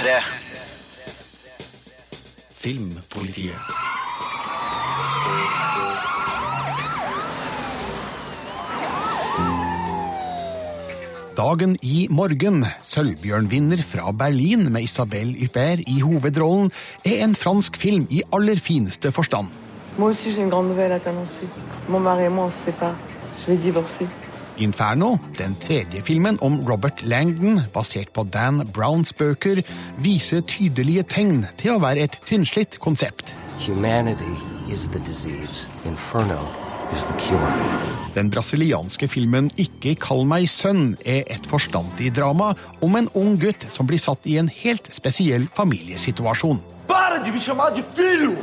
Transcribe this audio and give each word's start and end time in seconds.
P3. 0.00 0.12
Filmpolitiet. 2.56 3.52
Dagen 11.36 11.76
i 11.82 12.06
morgen, 12.08 12.64
Sølvbjørnvinner 12.80 13.76
fra 13.84 14.08
Berlin 14.16 14.72
med 14.72 14.88
Isabelle 14.88 15.36
Huppert 15.36 15.84
i 15.84 16.00
hovedrollen, 16.00 16.72
er 17.04 17.20
en 17.26 17.36
fransk 17.36 17.76
film 17.76 18.08
i 18.08 18.22
aller 18.32 18.56
fineste 18.56 19.12
forstand. 19.12 19.52
Moi 19.98 20.14
aussi, 20.14 20.32
j'ai 20.32 20.40
une 20.40 20.48
grande 20.48 20.68
nouvelle 20.68 20.92
à 20.92 20.98
t'annoncer. 21.00 21.44
Mon 21.88 22.00
mari 22.00 22.24
et 22.24 22.30
moi, 22.30 22.46
on 22.46 22.50
se 22.50 22.64
sépare. 22.64 22.96
Je 23.36 23.52
vais 23.52 23.58
divorcer. 23.58 24.06
Inferno, 24.60 25.16
den 25.38 25.54
tredje 25.56 26.02
filmen 26.02 26.38
om 26.40 26.60
Robert 26.68 27.02
Langdon, 27.02 27.60
basert 27.74 28.12
på 28.12 28.24
Dan 28.24 28.66
Browns 28.74 29.12
bøker, 29.12 29.62
viser 30.04 30.40
tydelige 30.44 31.02
tegn 31.08 31.46
til 31.60 31.76
å 31.76 31.80
være 31.82 32.04
et 32.04 32.18
tynnslitt 32.28 32.78
konsept. 32.80 33.32
Humanity 33.66 34.36
is 34.68 34.88
the 34.88 35.00
disease. 35.00 35.66
Inferno 35.84 36.40
is 36.92 37.04
the 37.04 37.16
cure. 37.20 37.52
Den 38.14 38.30
brasilianske 38.30 39.08
filmen 39.08 39.50
Ikke 39.56 39.94
kall 39.94 40.24
meg 40.26 40.48
sønn 40.50 40.96
er 41.06 41.22
et 41.30 41.46
forstandig 41.46 42.10
drama 42.16 42.52
om 42.82 42.96
en 42.98 43.10
ung 43.14 43.36
gutt 43.40 43.68
som 43.70 43.86
blir 43.86 44.02
satt 44.02 44.26
i 44.26 44.36
en 44.42 44.50
helt 44.50 44.90
spesiell 44.94 45.46
familiesituasjon. 45.54 46.58
Para 46.88 47.22
de 47.24 47.30
me 47.32 47.40
chamar 47.40 47.70
de 47.70 47.82
filho! 47.94 48.36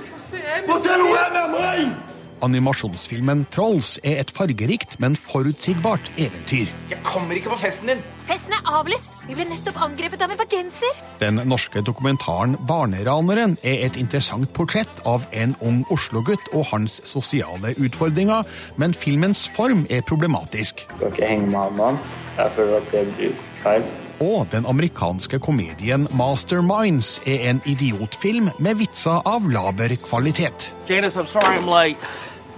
Você 0.67 0.97
não 0.97 1.16
é 1.16 1.30
minha 1.30 1.47
mãe! 1.47 2.16
Animasjonsfilmen 2.46 3.46
Trolls 3.54 3.98
er 4.04 4.22
et 4.22 4.32
fargerikt, 4.34 4.98
men 5.00 5.16
forutsigbart 5.18 6.12
eventyr. 6.18 6.72
Jeg 6.91 7.02
kommer 7.05 7.38
ikke 7.38 7.54
på 7.54 7.59
festen 7.62 7.91
din! 7.91 8.04
Festen 8.28 8.54
er 8.58 8.72
avlyst! 8.80 9.18
Vi 9.28 9.36
ble 9.38 9.48
nettopp 9.50 9.80
angrepet 9.88 10.23
av 10.23 10.34
en 10.34 10.40
bergenser! 10.40 11.02
Den 11.22 11.42
norske 11.50 11.81
dokumentaren 11.86 12.58
Barneraneren 12.70 13.58
er 13.64 13.86
et 13.88 14.00
interessant 14.00 14.52
portrett 14.53 15.03
av 15.06 15.26
en 15.31 15.56
ung 15.66 15.84
Oslo-gutt 15.94 16.52
og 16.53 16.67
hans 16.72 17.00
sosiale 17.08 17.73
utfordringer, 17.78 18.45
men 18.78 18.94
filmens 18.94 19.48
form 19.56 19.86
er 19.89 20.06
problematisk. 20.08 20.86
skal 20.98 21.14
ikke 21.14 21.31
henge 21.31 21.52
med 21.52 21.86
han. 21.86 22.04
Jeg 22.38 22.52
føler 22.54 22.78
at 22.78 22.92
det 22.92 23.08
blir 23.16 23.39
feil. 23.64 23.88
Og 24.20 24.48
den 24.52 24.66
amerikanske 24.66 25.39
komedien 25.39 26.08
Masterminds 26.17 27.20
er 27.26 27.50
en 27.52 27.61
idiotfilm 27.66 28.50
med 28.59 28.80
vitser 28.80 29.22
av 29.26 29.45
laber 29.50 29.94
kvalitet. 30.02 30.73
Janice, 30.89 31.17
I'm 31.17 31.30
sorry 31.30 31.58
I'm 31.58 31.70
late. 31.70 31.98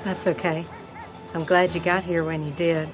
That's 0.04 0.28
okay. 0.28 0.64
I'm 1.34 1.46
glad 1.46 1.76
you 1.76 1.82
got 1.82 2.04
here 2.04 2.24
when 2.24 2.44
you 2.44 2.54
did. 2.58 2.88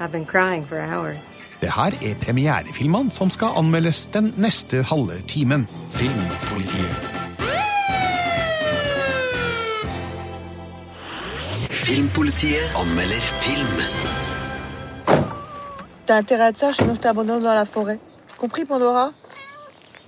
I've 0.00 0.12
been 0.12 0.26
crying 0.26 0.64
for 0.64 0.78
hours. 0.78 1.34
Det 1.60 1.72
her 1.72 1.92
er 2.02 2.14
premierefilmene 2.14 3.10
som 3.10 3.30
skal 3.30 3.48
anmeldes 3.56 4.06
den 4.06 4.34
neste 4.36 4.82
halve 4.82 5.18
timen. 5.28 5.68
Filmpolitiet. 5.94 6.96
Filmpolitiet 11.70 12.74
anmelder 12.76 13.20
film. 13.20 14.04
T'as 16.06 16.16
intérêt 16.18 16.46
à 16.46 16.52
ça, 16.54 16.72
sinon 16.72 16.94
je 16.94 17.00
t'abandonne 17.00 17.42
dans 17.42 17.54
la 17.54 17.64
forêt. 17.64 17.98
Compris, 18.38 18.64
Pandora 18.64 19.12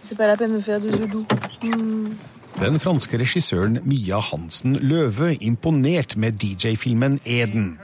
C'est 0.03 0.17
pas 0.17 0.27
la 0.27 0.37
peine 0.37 0.51
de 0.51 0.57
me 0.57 0.61
faire 0.61 0.81
des 0.81 0.91
yeux 0.91 1.09
doux. 1.09 1.27
Hmm. 1.63 2.13
Den 2.57 2.79
franske 2.81 3.19
regissøren 3.21 3.83
Mia 3.85 4.17
Hansen 4.25 4.79
Løve 4.81 5.35
imponert 5.45 6.15
med 6.17 6.39
DJ-filmen 6.41 7.19
Eden. 7.29 7.75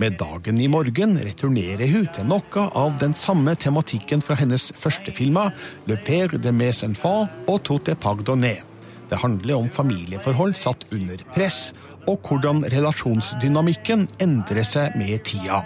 Med 0.00 0.16
dagen 0.16 0.56
i 0.56 0.70
morgen 0.72 1.18
returnerer 1.20 1.84
hun 1.92 2.06
til 2.16 2.30
noe 2.30 2.64
av 2.72 2.96
den 3.02 3.12
samme 3.12 3.52
tematikken 3.60 4.24
fra 4.24 4.38
hennes 4.40 4.70
første 4.72 5.12
filmer, 5.12 5.52
Le 5.84 5.98
Père 6.00 6.40
de 6.40 6.48
mes 6.48 6.80
enfants 6.86 7.28
og 7.44 7.60
Tout 7.68 7.92
est 7.92 8.00
pardonné. 8.00 8.62
Det 9.10 9.20
handler 9.20 9.60
om 9.60 9.68
familieforhold 9.68 10.56
satt 10.56 10.88
under 10.96 11.20
press, 11.36 11.74
og 12.08 12.24
hvordan 12.24 12.64
relasjonsdynamikken 12.72 14.08
endrer 14.24 14.64
seg 14.64 14.96
med 14.96 15.20
tida. 15.28 15.60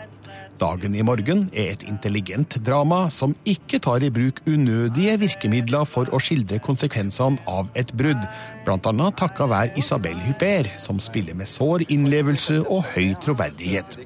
Dagen 0.56 0.94
i 0.96 1.02
morgen 1.04 1.50
er 1.52 1.74
et 1.74 1.82
intelligent 1.84 2.54
drama 2.64 3.10
som 3.12 3.34
ikke 3.44 3.76
tar 3.84 4.00
i 4.06 4.08
bruk 4.08 4.38
unødige 4.48 5.18
virkemidler 5.20 5.84
for 5.84 6.08
å 6.08 6.20
skildre 6.22 6.56
konsekvensene 6.64 7.42
av 7.50 7.68
et 7.76 7.92
brudd, 7.92 8.24
annet 8.64 9.18
takka 9.20 9.48
være 9.50 9.76
Isabel 9.76 10.16
Hyper, 10.24 10.70
som 10.80 10.96
spiller 11.02 11.36
med 11.36 11.50
sår 11.50 11.84
innlevelse 11.92 12.62
og 12.62 12.86
høy 12.94 13.12
troverdighet. 13.20 13.98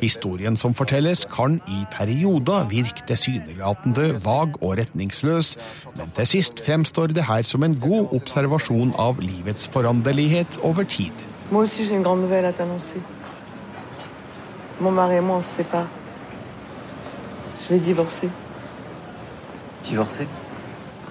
Historien 0.00 0.56
som 0.56 0.72
fortelles, 0.72 1.26
kan 1.28 1.58
i 1.68 1.82
perioder 1.92 2.64
virke 2.72 3.04
tilsynelatende 3.10 4.14
vag 4.24 4.56
og 4.62 4.78
retningsløs, 4.80 5.56
men 5.98 6.16
til 6.16 6.30
sist 6.32 6.64
fremstår 6.64 7.12
det 7.12 7.26
her 7.28 7.44
som 7.44 7.66
en 7.66 7.76
god 7.76 8.16
observasjon 8.16 8.96
av 8.96 9.20
livets 9.20 9.68
foranderlighet 9.68 10.60
over 10.64 10.88
tid. 10.88 11.12
Moi 11.50 11.64
aussi, 11.64 11.84
j'ai 11.84 11.96
une 11.96 12.02
grande 12.02 12.22
nouvelle 12.22 12.44
à 12.44 12.52
t'annoncer. 12.52 13.00
Mon 14.80 14.92
mari 14.92 15.16
et 15.16 15.20
moi, 15.20 15.38
on 15.38 15.42
se 15.42 15.56
sépare. 15.56 15.97
Je 17.58 17.74
vais 17.74 17.80
divorcer. 17.80 18.30
Divorcer? 19.84 20.26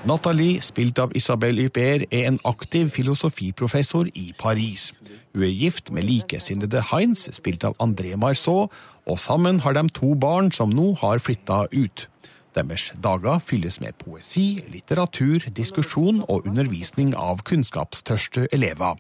Nathalie, 0.08 0.62
spilt 0.62 1.00
av 1.00 1.12
Isabel 1.16 1.60
Huppert, 1.60 2.06
er 2.14 2.28
en 2.30 2.40
aktiv 2.48 2.90
filosofiprofessor 2.90 4.08
i 4.16 4.32
Paris. 4.40 4.94
Hun 5.36 5.44
er 5.44 5.52
gift 5.52 5.92
med 5.92 6.08
likesinnede 6.08 6.84
Heinz, 6.92 7.28
spilt 7.36 7.66
av 7.68 7.76
André 7.84 8.16
Marceau, 8.16 8.70
og 9.08 9.20
sammen 9.20 9.60
har 9.60 9.76
de 9.76 9.84
to 9.90 10.14
barn 10.16 10.52
som 10.52 10.72
nå 10.72 10.94
har 11.02 11.20
flytta 11.20 11.66
ut. 11.74 12.08
Deres 12.56 12.92
dager 13.04 13.42
fylles 13.44 13.82
med 13.84 13.98
poesi, 14.00 14.64
litteratur, 14.72 15.50
diskusjon 15.54 16.24
og 16.30 16.48
undervisning 16.48 17.12
av 17.16 17.44
kunnskapstørste 17.46 18.48
elever. 18.56 18.96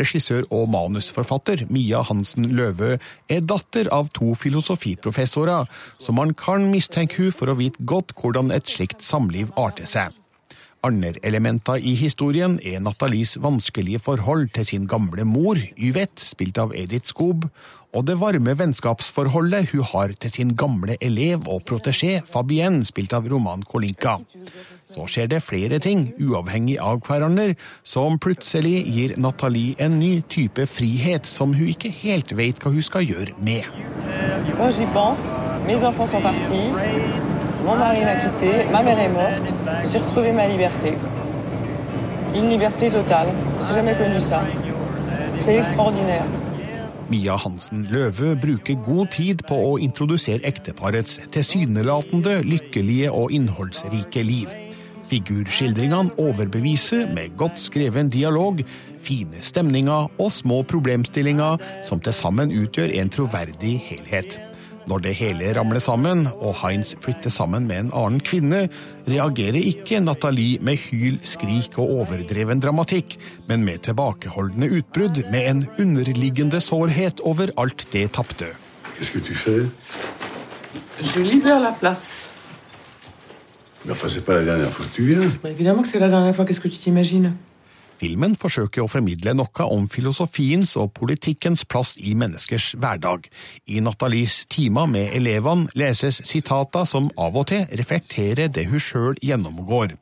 Regissør 0.00 0.46
og 0.54 0.68
manusforfatter 0.72 1.66
Mia 1.72 2.02
Hansen 2.06 2.50
Løve 2.56 2.96
er 3.28 3.44
datter 3.44 3.90
av 3.94 4.10
to 4.16 4.34
filosofiprofessorer, 4.38 5.70
så 6.00 6.16
man 6.16 6.34
kan 6.38 6.70
mistenke 6.72 7.22
hun 7.22 7.34
for 7.34 7.50
å 7.50 7.58
vite 7.60 7.84
godt 7.84 8.16
hvordan 8.18 8.54
et 8.54 8.68
slikt 8.70 9.04
samliv 9.04 9.52
arter 9.60 9.88
seg. 9.88 10.23
Andre 10.84 11.14
elementer 11.24 11.80
i 11.80 11.94
historien 11.96 12.58
er 12.60 12.82
Nathalies 12.84 13.38
vanskelige 13.40 14.02
forhold 14.04 14.50
til 14.52 14.66
sin 14.68 14.88
gamle 14.90 15.24
mor, 15.24 15.56
Yvette, 15.80 16.20
spilt 16.20 16.58
av 16.60 16.74
Edith 16.76 17.08
Skob, 17.08 17.46
og 17.94 18.04
det 18.04 18.18
varme 18.20 18.52
vennskapsforholdet 18.58 19.70
hun 19.70 19.86
har 19.94 20.12
til 20.20 20.34
sin 20.34 20.52
gamle 20.60 20.98
elev 21.00 21.48
og 21.48 21.62
protégé, 21.70 22.18
Fabienne, 22.28 22.84
spilt 22.84 23.14
av 23.16 23.30
Roman 23.30 23.62
Kolinka. 23.64 24.18
Så 24.92 25.06
skjer 25.08 25.30
det 25.32 25.40
flere 25.46 25.78
ting, 25.80 26.10
uavhengig 26.20 26.76
av 26.82 27.00
hverandre, 27.06 27.54
som 27.82 28.18
plutselig 28.20 28.82
gir 28.84 29.16
Nathalie 29.16 29.78
en 29.80 29.96
ny 30.02 30.18
type 30.28 30.68
frihet 30.68 31.24
som 31.24 31.54
hun 31.56 31.70
ikke 31.72 31.94
helt 32.02 32.36
vet 32.36 32.60
hva 32.60 32.74
hun 32.74 32.84
skal 32.84 33.08
gjøre 33.08 33.38
med. 33.40 33.64
Quand 34.58 34.70
j'y 34.70 34.86
pense, 34.92 35.32
mes 35.66 35.82
enfants 35.82 36.10
sont 36.10 36.20
partis. 36.20 37.33
Mon 37.64 37.76
mari 37.76 38.04
m'a 38.04 38.16
quitté, 38.16 38.64
ma 38.70 38.82
mère 38.82 39.00
est 39.00 39.08
morte. 39.08 39.54
J'ai 39.90 39.98
retrouvé 39.98 40.32
ma 40.32 40.46
liberté. 40.46 40.92
Une 42.36 42.50
liberté 42.50 42.90
totale. 42.90 43.28
J'ai 43.58 43.74
jamais 43.74 43.94
connu 43.94 44.20
ça. 44.20 44.42
C'est 45.40 45.56
extraordinaire. 45.56 46.26
Mia 47.08 47.36
Hansen 47.36 47.86
Løve 47.90 48.34
bruker 48.36 48.76
god 48.84 49.10
tid 49.12 49.42
på 49.48 49.56
å 49.56 49.72
introdusere 49.80 50.44
ekteparets 50.44 51.18
tilsynelatende 51.32 52.42
lykkelige 52.44 53.12
og 53.12 53.32
innholdsrike 53.32 54.24
liv. 54.24 54.52
Figurskildringene 55.08 56.16
overbeviser 56.20 57.08
med 57.16 57.36
godt 57.40 57.60
skreven 57.60 58.12
dialog, 58.12 58.60
fine 59.00 59.40
stemninger 59.40 60.08
og 60.18 60.32
små 60.32 60.62
problemstillinger 60.68 61.60
som 61.84 62.00
til 62.00 62.16
sammen 62.16 62.52
utgjør 62.52 62.92
en 63.00 63.12
troverdig 63.12 63.78
helhet. 63.88 64.40
Når 64.84 65.00
det 65.06 65.14
hele 65.16 65.52
ramler 65.56 65.80
sammen, 65.80 66.26
og 66.34 66.58
Heinz 66.60 66.92
flytter 67.00 67.32
sammen 67.32 67.64
med 67.68 67.86
en 67.86 67.92
annen 67.96 68.20
kvinne, 68.20 68.66
reagerer 69.08 69.56
ikke 69.60 70.00
Nathalie 70.04 70.60
med 70.60 70.76
hyl, 70.76 71.16
skrik 71.24 71.78
og 71.78 72.02
overdreven 72.02 72.60
dramatikk, 72.60 73.16
men 73.48 73.64
med 73.64 73.86
tilbakeholdne 73.88 74.68
utbrudd 74.80 75.22
med 75.32 75.48
en 75.50 75.64
underliggende 75.80 76.60
sårhet 76.60 77.24
over 77.24 77.54
alt 77.56 77.86
det 77.92 78.10
tapte. 78.12 78.52
Qu'est-ce 78.94 79.12
que 79.12 79.24
tu 79.24 79.34
fais 79.34 79.66
Je 81.00 81.20
libère 81.20 81.60
la 81.60 81.72
place. 81.72 82.28
Mais 83.84 83.92
enfin, 83.92 84.08
c'est 84.08 84.24
pas 84.24 84.34
la 84.34 84.44
dernière 84.44 84.70
fois 84.70 84.86
que 84.86 84.94
tu 84.94 85.02
viens. 85.02 85.30
Mais 85.42 85.50
évidemment 85.50 85.82
que 85.82 85.88
c'est 85.88 85.98
la 85.98 86.08
dernière 86.08 86.34
fois. 86.34 86.44
Qu'est-ce 86.44 86.60
que 86.60 86.68
tu 86.68 86.78
t'imagines 86.78 87.32
Filmen 88.00 88.34
forsøker 88.36 88.82
å 88.84 88.90
formidle 88.90 89.34
noe 89.36 89.66
om 89.70 89.86
filosofiens 89.90 90.74
og 90.80 90.92
politikkens 90.98 91.64
plass 91.68 91.94
i 92.00 92.14
menneskers 92.18 92.72
hverdag. 92.80 93.28
I 93.70 93.80
Nathalies 93.84 94.44
timer 94.50 94.90
med 94.90 95.14
elevene 95.14 95.70
leses 95.78 96.20
sitater 96.26 96.88
som 96.90 97.10
av 97.16 97.38
og 97.38 97.48
til 97.52 97.66
reflekterer 97.78 98.50
det 98.50 98.66
hun 98.70 98.82
sjøl 98.82 99.20
gjennomgår. 99.22 99.94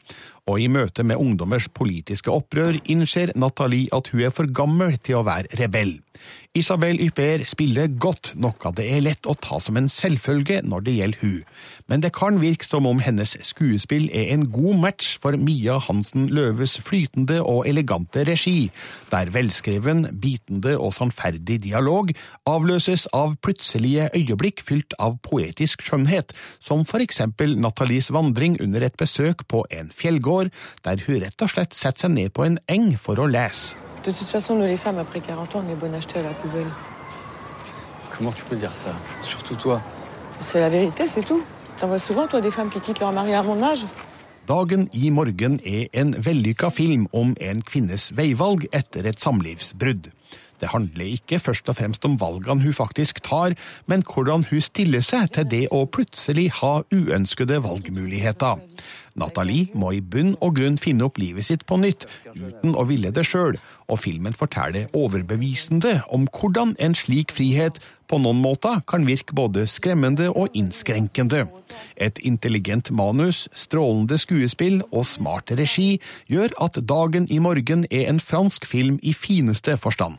Og 0.51 0.59
i 0.59 0.69
møte 0.73 1.05
med 1.07 1.21
ungdommers 1.23 1.69
politiske 1.71 2.33
opprør 2.33 2.81
innser 2.91 3.31
Nathalie 3.39 3.93
at 3.95 4.11
hun 4.13 4.25
er 4.27 4.35
for 4.35 4.51
gammel 4.51 4.97
til 4.99 5.21
å 5.21 5.27
være 5.27 5.53
rebell. 5.61 5.99
Isabel 6.53 6.99
Ypper 7.01 7.47
spiller 7.49 7.89
godt, 7.97 8.35
noe 8.37 8.73
det 8.77 8.85
er 8.93 9.01
lett 9.01 9.25
å 9.25 9.33
ta 9.41 9.57
som 9.63 9.79
en 9.81 9.89
selvfølge 9.89 10.59
når 10.69 10.83
det 10.85 10.95
gjelder 10.99 11.23
hun. 11.23 11.39
Men 11.89 12.03
det 12.05 12.11
kan 12.13 12.41
virke 12.43 12.67
som 12.69 12.85
om 12.89 13.01
hennes 13.01 13.33
skuespill 13.49 14.11
er 14.13 14.35
en 14.35 14.45
god 14.53 14.83
match 14.83 15.15
for 15.23 15.39
Mia 15.41 15.79
Hansen 15.81 16.27
Løves 16.35 16.77
flytende 16.85 17.39
og 17.41 17.65
elegante 17.71 18.27
regi, 18.29 18.69
der 19.09 19.33
velskreven, 19.33 20.05
bitende 20.21 20.75
og 20.77 20.93
sannferdig 20.97 21.63
dialog 21.65 22.13
avløses 22.49 23.07
av 23.17 23.39
plutselige 23.41 24.11
øyeblikk 24.13 24.61
fylt 24.67 24.93
av 25.01 25.17
poetisk 25.25 25.87
skjønnhet, 25.87 26.37
som 26.61 26.85
for 26.89 27.01
eksempel 27.01 27.57
Nathalies 27.57 28.13
vandring 28.13 28.59
under 28.61 28.85
et 28.85 29.01
besøk 29.01 29.47
på 29.49 29.65
en 29.73 29.89
fjellgård, 29.89 30.32
der 30.85 31.03
hun 31.07 31.21
rett 31.25 31.45
og 31.45 31.53
slett 31.53 31.77
setter 31.77 32.07
seg 32.07 32.15
ned 32.17 32.33
på 32.37 32.47
en 32.47 32.59
eng 32.69 32.93
for 32.99 33.21
å 33.21 33.29
lese. 33.31 33.77
De 34.03 34.11
toute 34.11 34.29
façon, 34.29 34.57
nous 34.57 34.67
les 34.67 34.77
femmes, 34.77 34.99
après 34.99 35.21
40 35.21 35.55
ans, 35.55 35.63
on 35.65 35.71
est 35.71 35.77
bonnes 35.77 35.95
à 35.95 35.99
à 36.19 36.23
la 36.23 36.35
poubelle. 36.35 36.73
Comment 38.17 38.33
tu 38.33 38.43
peux 38.45 38.57
dire 38.57 38.73
ça 38.73 38.91
Surtout 39.21 39.55
toi. 39.55 39.81
C'est 40.41 40.61
la 40.61 40.69
vérité, 40.69 41.07
c'est 41.07 41.25
tout. 41.25 41.43
T'en 41.79 41.87
vois 41.87 42.01
souvent, 42.01 42.27
toi, 42.27 42.41
des 42.41 42.51
femmes 42.51 42.69
qui 42.69 42.81
quittent 42.81 43.01
leur 43.01 43.13
mari 43.13 43.33
à 43.33 43.43
mon 43.43 43.63
âge 43.63 43.87
Dagen 44.49 44.89
i 44.93 45.11
morgen 45.15 45.61
er 45.63 45.87
en 45.95 46.17
vellykka 46.19 46.73
film 46.75 47.05
om 47.15 47.37
en 47.39 47.61
kvinnes 47.63 48.09
veivalg 48.19 48.65
etter 48.75 49.07
et 49.07 49.21
samlivsbrudd. 49.23 50.09
Det 50.59 50.71
handler 50.71 51.13
ikke 51.15 51.39
først 51.43 51.71
og 51.71 51.77
fremst 51.79 52.05
om 52.07 52.17
valgene 52.19 52.63
hun 52.65 52.75
faktisk 52.75 53.23
tar, 53.23 53.55
men 53.87 54.03
hvordan 54.03 54.43
hun 54.51 54.61
stiller 54.61 55.03
seg 55.07 55.31
til 55.37 55.47
det 55.47 55.63
å 55.71 55.85
plutselig 55.87 56.49
ha 56.59 56.73
uønskede 56.91 57.61
valgmuligheter. 57.63 58.59
Nathalie 59.19 59.69
må 59.75 59.93
i 59.93 60.01
bunn 60.01 60.35
og 60.41 60.57
grunn 60.59 60.79
finne 60.81 61.07
opp 61.07 61.19
livet 61.21 61.47
sitt 61.49 61.67
på 61.69 61.79
nytt, 61.81 62.07
uten 62.33 62.77
å 62.77 62.85
ville 62.89 63.13
det 63.15 63.25
sjøl, 63.29 63.59
og 63.93 64.01
filmen 64.01 64.37
forteller 64.37 64.89
overbevisende 64.97 65.99
om 66.15 66.25
hvordan 66.33 66.77
en 66.81 66.97
slik 66.97 67.35
frihet 67.35 67.81
på 68.09 68.19
noen 68.21 68.41
måter 68.45 68.81
kan 68.89 69.07
virke 69.09 69.35
både 69.37 69.67
skremmende 69.71 70.29
og 70.31 70.53
innskrenkende. 70.57 71.47
Et 71.97 72.19
intelligent 72.29 72.91
manus, 72.93 73.47
strålende 73.57 74.19
skuespill 74.21 74.83
og 74.91 75.07
smart 75.09 75.53
regi 75.57 75.97
gjør 76.33 76.53
at 76.65 76.81
Dagen 76.93 77.29
i 77.33 77.39
morgen 77.41 77.87
er 77.91 78.09
en 78.11 78.21
fransk 78.21 78.67
film 78.69 78.99
i 79.03 79.13
fineste 79.17 79.77
forstand. 79.77 80.17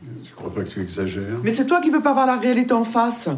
Men 1.42 1.54
c'est 1.54 1.66
toi 1.66 1.80
qui 1.80 1.90
veux 1.90 2.02
pas 2.02 2.14
voir 2.14 2.26
la 2.26 2.36
réalité 2.36 2.74
en 2.74 2.84
face. 2.84 3.28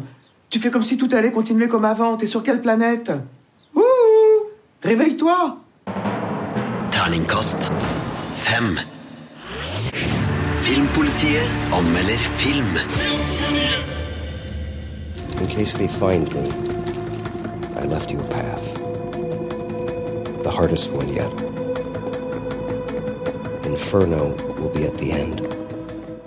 Tu 0.49 0.59
fais 0.59 0.71
comme 0.71 0.83
si 0.83 0.97
tout 0.97 1.09
allait 1.11 1.31
continuer 1.31 1.67
comme 1.67 1.85
avant. 1.85 2.17
T'es 2.17 2.27
sur 2.27 2.41
quelle 2.41 2.61
planète 2.61 3.11
Réveille-toi 4.87 5.57
Terningkast 6.91 7.71
fem. 8.33 8.79
Filmpolitiet 10.61 11.49
anmelder 11.73 12.23
film. 12.37 12.77
In 15.41 15.47
case 15.47 15.77
they 15.77 15.87
find 15.87 16.33
me, 16.33 16.49
I 17.75 17.85
left 17.85 18.11
you 18.11 18.19
a 18.19 18.27
path. 18.29 18.75
The 20.43 20.51
hardest 20.51 20.93
one 20.93 21.09
yet. 21.09 21.33
Inferno 23.65 24.35
will 24.57 24.71
be 24.71 24.85
at 24.85 24.97
the 24.97 25.11
end. 25.11 25.56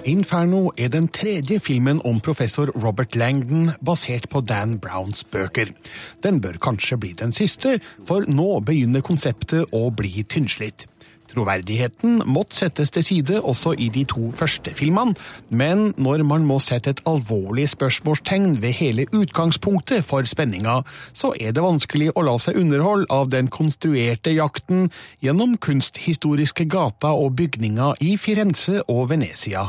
Inferno 0.05 0.71
er 0.79 0.89
den 0.89 1.09
tredje 1.09 1.59
filmen 1.61 2.01
om 2.05 2.21
professor 2.21 2.71
Robert 2.85 3.17
Langdon 3.17 3.71
basert 3.85 4.29
på 4.33 4.41
Dan 4.41 4.79
Browns 4.81 5.25
bøker. 5.25 5.75
Den 6.23 6.41
bør 6.41 6.57
kanskje 6.63 6.97
bli 6.97 7.13
den 7.13 7.33
siste, 7.33 7.81
for 8.07 8.25
nå 8.29 8.61
begynner 8.65 9.05
konseptet 9.05 9.69
å 9.77 9.91
bli 9.93 10.25
tynnslitt. 10.25 10.87
Troverdigheten 11.31 12.23
måtte 12.27 12.57
settes 12.57 12.91
til 12.91 13.05
side 13.07 13.41
også 13.41 13.75
i 13.79 13.87
de 13.93 14.03
to 14.09 14.33
første 14.35 14.73
filmene, 14.75 15.15
men 15.49 15.93
når 15.97 16.25
man 16.27 16.47
må 16.49 16.59
sette 16.65 16.91
et 16.91 17.03
alvorlig 17.07 17.69
spørsmålstegn 17.71 18.57
ved 18.63 18.75
hele 18.81 19.07
utgangspunktet 19.15 20.05
for 20.05 20.27
spenninga, 20.27 20.81
så 21.13 21.35
er 21.39 21.53
det 21.55 21.63
vanskelig 21.63 22.11
å 22.17 22.25
la 22.27 22.39
seg 22.43 22.59
underholde 22.59 23.07
av 23.15 23.31
den 23.31 23.53
konstruerte 23.53 24.33
jakten 24.35 24.89
gjennom 25.23 25.59
kunsthistoriske 25.61 26.67
gater 26.73 27.15
og 27.15 27.37
bygninger 27.39 28.01
i 28.01 28.17
Firenze 28.19 28.81
og 28.89 29.13
Venezia. 29.13 29.69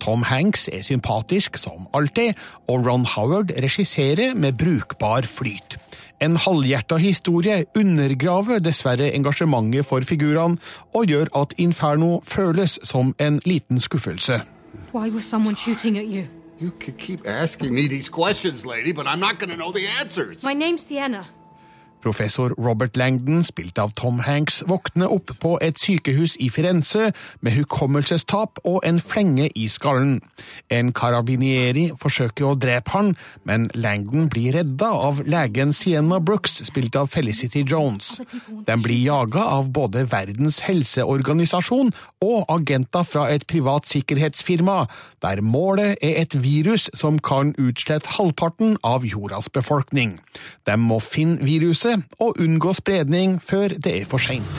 Tom 0.00 0.22
Hanks 0.22 0.68
er 0.72 0.82
sympatisk 0.82 1.58
som 1.60 1.86
alltid, 1.94 2.38
og 2.68 2.86
Ron 2.86 3.04
Howard 3.04 3.52
regisserer 3.62 4.34
med 4.34 4.52
brukbar 4.58 5.28
flyt. 5.28 5.78
En 6.20 6.36
halvhjerta 6.36 6.96
historie 7.00 7.64
undergraver 7.76 8.58
dessverre 8.58 9.14
engasjementet 9.14 9.86
for 9.86 10.04
figurene, 10.04 10.58
og 10.94 11.06
gjør 11.06 11.32
at 11.42 11.54
Inferno 11.58 12.20
føles 12.24 12.78
som 12.84 13.14
en 13.20 13.40
liten 13.44 13.80
skuffelse. 13.80 14.42
Why 14.94 15.08
was 15.08 15.24
someone 15.24 15.56
shooting 15.56 15.98
at 15.98 16.04
you? 16.04 16.24
You 16.60 16.70
could 16.70 16.98
keep 16.98 17.20
asking 17.26 17.74
me 17.74 17.88
these 17.88 18.10
questions, 18.10 18.66
lady, 18.66 18.92
but 18.92 19.06
I'm 19.06 19.20
not 19.20 19.38
going 19.38 19.50
to 19.50 19.56
know 19.56 19.72
the 19.72 19.86
answers. 20.00 20.42
My 20.42 20.52
name's 20.52 20.82
Sienna. 20.82 21.24
Professor 22.02 22.54
Robert 22.58 22.96
Langdon, 22.96 23.44
spilt 23.44 23.78
av 23.78 23.92
Tom 23.98 24.20
Hanks, 24.24 24.62
våkner 24.66 25.12
opp 25.12 25.32
på 25.42 25.56
et 25.62 25.78
sykehus 25.80 26.36
i 26.40 26.48
Firenze 26.52 27.10
med 27.44 27.54
hukommelsestap 27.58 28.60
og 28.64 28.80
en 28.88 29.00
flenge 29.04 29.50
i 29.54 29.66
skallen. 29.68 30.18
En 30.72 30.92
karabinieri 30.96 31.90
forsøker 32.00 32.48
å 32.48 32.56
drepe 32.60 32.94
han, 32.94 33.12
men 33.44 33.68
Langdon 33.74 34.30
blir 34.32 34.56
redda 34.56 34.88
av 34.90 35.20
legen 35.28 35.74
Sienna 35.76 36.20
Brooks, 36.20 36.60
spilt 36.68 36.96
av 36.96 37.10
Felicity 37.12 37.64
Jones. 37.68 38.16
Den 38.66 38.84
blir 38.84 39.00
jaga 39.04 39.44
av 39.58 39.70
både 39.74 40.06
Verdens 40.10 40.62
helseorganisasjon 40.64 41.92
og 42.24 42.38
agenter 42.52 43.04
fra 43.06 43.26
et 43.32 43.46
privat 43.50 43.88
sikkerhetsfirma, 43.90 44.86
der 45.20 45.44
målet 45.44 45.98
er 46.00 46.22
et 46.22 46.36
virus 46.40 46.88
som 46.96 47.18
kan 47.20 47.52
utslette 47.60 48.16
halvparten 48.16 48.78
av 48.86 49.04
jordas 49.04 49.50
befolkning. 49.52 50.18
De 50.64 50.76
må 50.80 51.00
finne 51.04 51.40
viruset 51.44 51.89
og 52.18 52.36
unngå 52.40 52.72
spredning 52.72 53.38
før 53.42 53.68
det 53.84 53.94
er 54.00 54.04
for 54.04 54.18
seint. 54.18 54.52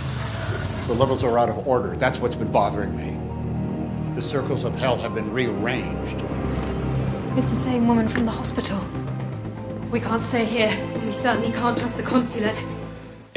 The 0.88 0.98
levels 1.00 1.24
are 1.24 1.38
out 1.39 1.50
of 1.50 1.68
order. 1.68 1.95
That's 1.95 2.19
what's 2.19 2.36
been 2.36 2.51
bothering 2.51 2.95
me. 2.95 3.10
The 4.16 4.22
circles 4.22 4.63
of 4.63 4.75
hell 4.75 4.98
have 4.98 5.13
been 5.16 5.33
rearranged. 5.33 6.18
It's 7.38 7.50
the 7.50 7.62
same 7.69 7.88
woman 7.88 8.10
from 8.10 8.25
the 8.25 8.31
hospital. 8.31 8.80
We 9.92 10.00
can't 10.00 10.22
stay 10.22 10.45
here. 10.45 10.72
We 11.06 11.13
certainly 11.13 11.51
can't 11.51 11.78
trust 11.78 11.98
the 11.98 12.04
consulate. 12.04 12.63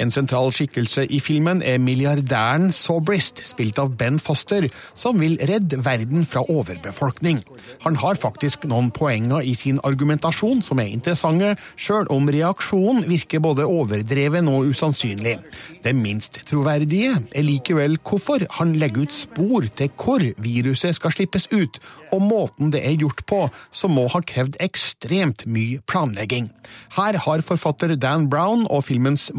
En 0.01 0.11
sentral 0.11 0.51
skikkelse 0.55 1.05
i 1.07 1.21
filmen 1.23 1.61
er 1.63 1.79
milliardæren 1.79 2.73
Sobrist, 2.75 3.45
spilt 3.47 3.79
av 3.79 3.93
Ben 3.99 4.19
Foster, 4.19 4.67
som 4.99 5.21
vil 5.23 5.37
redde 5.39 5.79
verden 5.87 6.25
fra 6.27 6.43
overbefolkning. 6.51 7.45
Han 7.85 7.99
har 8.03 8.19
faktisk 8.19 8.67
noen 8.71 8.91
poenger 8.95 9.45
i 9.47 9.55
sin 9.59 9.79
argumentasjon 9.87 10.65
som 10.67 10.81
er 10.83 10.91
interessante, 10.91 11.53
sjøl 11.77 12.11
om 12.11 12.27
reaksjonen 12.27 13.07
virker 13.07 13.43
både 13.45 13.69
overdreven 13.71 14.51
og 14.51 14.73
usannsynlig. 14.73 15.37
Det 15.85 15.95
minst 15.95 16.41
troverdige 16.49 17.15
er 17.31 17.47
likevel 17.47 17.99
hvorfor 18.03 18.47
han 18.59 18.75
legger 18.81 19.07
ut 19.07 19.15
spor 19.15 19.69
til 19.79 19.93
hvor 20.01 20.25
viruset 20.43 20.99
skal 20.99 21.15
slippes 21.15 21.47
ut, 21.53 21.79
og 22.11 22.23
måten 22.25 22.75
det 22.75 22.83
er 22.83 22.99
gjort 22.99 23.23
på, 23.31 23.45
som 23.71 23.95
må 23.95 24.09
ha 24.11 24.23
krevd 24.27 24.59
ekstremt 24.65 25.47
mye 25.47 25.79
planlegging. 25.87 26.51
Her 26.99 27.19
har 27.27 27.47
forfatter 27.47 27.95
Dan 27.95 28.29
Brown 28.31 28.67
og 28.71 28.87
filmens 28.89 29.31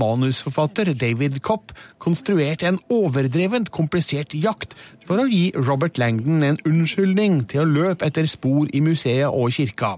manusforfatter 0.45 0.93
David 0.93 1.41
Kopp 1.41 1.71
konstruert 1.97 2.63
en 2.63 2.79
overdrevent 2.89 3.71
komplisert 3.71 4.33
jakt 4.33 4.75
for 5.05 5.19
å 5.19 5.27
gi 5.27 5.51
Robert 5.55 5.97
Langdon 5.97 6.43
en 6.43 6.57
unnskyldning 6.65 7.47
til 7.49 7.61
å 7.61 7.65
løpe 7.65 8.05
etter 8.05 8.25
spor 8.27 8.67
i 8.73 8.81
museet 8.81 9.27
og 9.27 9.51
kirka. 9.51 9.97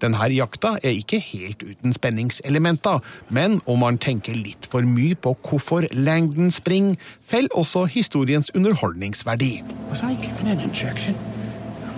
Denne 0.00 0.18
jakta 0.30 0.78
er 0.82 0.94
ikke 0.94 1.18
helt 1.20 1.62
uten 1.62 1.92
spenningselementer, 1.92 3.00
men 3.30 3.60
om 3.66 3.80
man 3.80 3.98
tenker 3.98 4.34
litt 4.34 4.66
for 4.66 4.82
mye 4.82 5.14
på 5.14 5.34
hvorfor 5.42 5.86
Langdon 5.92 6.50
springer, 6.50 6.96
faller 7.22 7.50
også 7.54 7.86
historiens 7.86 8.50
underholdningsverdi. 8.54 9.62
Was 9.90 10.02
I 10.02 10.14
given 10.14 10.48
an 10.48 10.60
injection? 10.60 11.14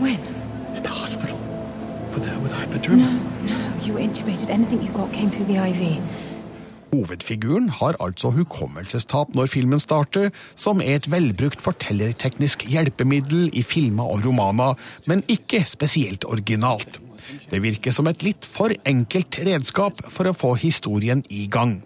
When? 0.01 0.21
At 0.75 0.85
the 0.85 0.91
hospital. 0.91 1.39
With, 2.15 2.25
the, 2.25 2.39
with 2.41 2.53
hypodermic? 2.53 3.05
No, 3.05 3.55
no. 3.55 3.85
You 3.85 3.95
intubated. 3.95 4.51
Anything 4.51 4.83
you 4.83 4.91
got 4.93 5.13
came 5.13 5.31
through 5.31 5.47
the 5.47 5.57
IV. 5.57 6.03
Hovedfiguren 6.91 7.69
har 7.81 7.99
altså 8.03 8.33
hukommelsestap 8.35 9.35
når 9.35 9.51
filmen 9.53 9.83
starter, 9.83 10.31
som 10.59 10.83
er 10.83 10.99
et 10.99 11.11
velbrukt 11.11 11.63
fortellerteknisk 11.63 12.67
hjelpemiddel 12.71 13.51
i 13.55 13.63
filmer 13.63 14.11
og 14.11 14.27
romaner, 14.27 14.75
men 15.07 15.23
ikke 15.29 15.65
spesielt 15.69 16.27
originalt. 16.27 17.01
Det 17.51 17.61
virker 17.63 17.95
som 17.95 18.09
et 18.11 18.25
litt 18.27 18.47
for 18.49 18.75
enkelt 18.89 19.41
redskap 19.47 20.03
for 20.11 20.31
å 20.31 20.37
få 20.37 20.55
historien 20.61 21.25
i 21.29 21.47
gang. 21.51 21.81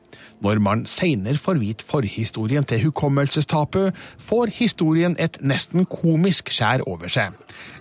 Når 0.45 0.61
man 0.61 0.83
seinere 0.91 1.41
får 1.41 1.61
vite 1.63 1.87
forhistorien 1.87 2.67
til 2.69 2.83
hukommelsestapet, 2.89 3.97
får 4.19 4.53
historien 4.59 5.17
et 5.19 5.39
nesten 5.41 5.87
komisk 5.89 6.53
skjær 6.53 6.85
over 6.91 7.13
seg. 7.13 7.33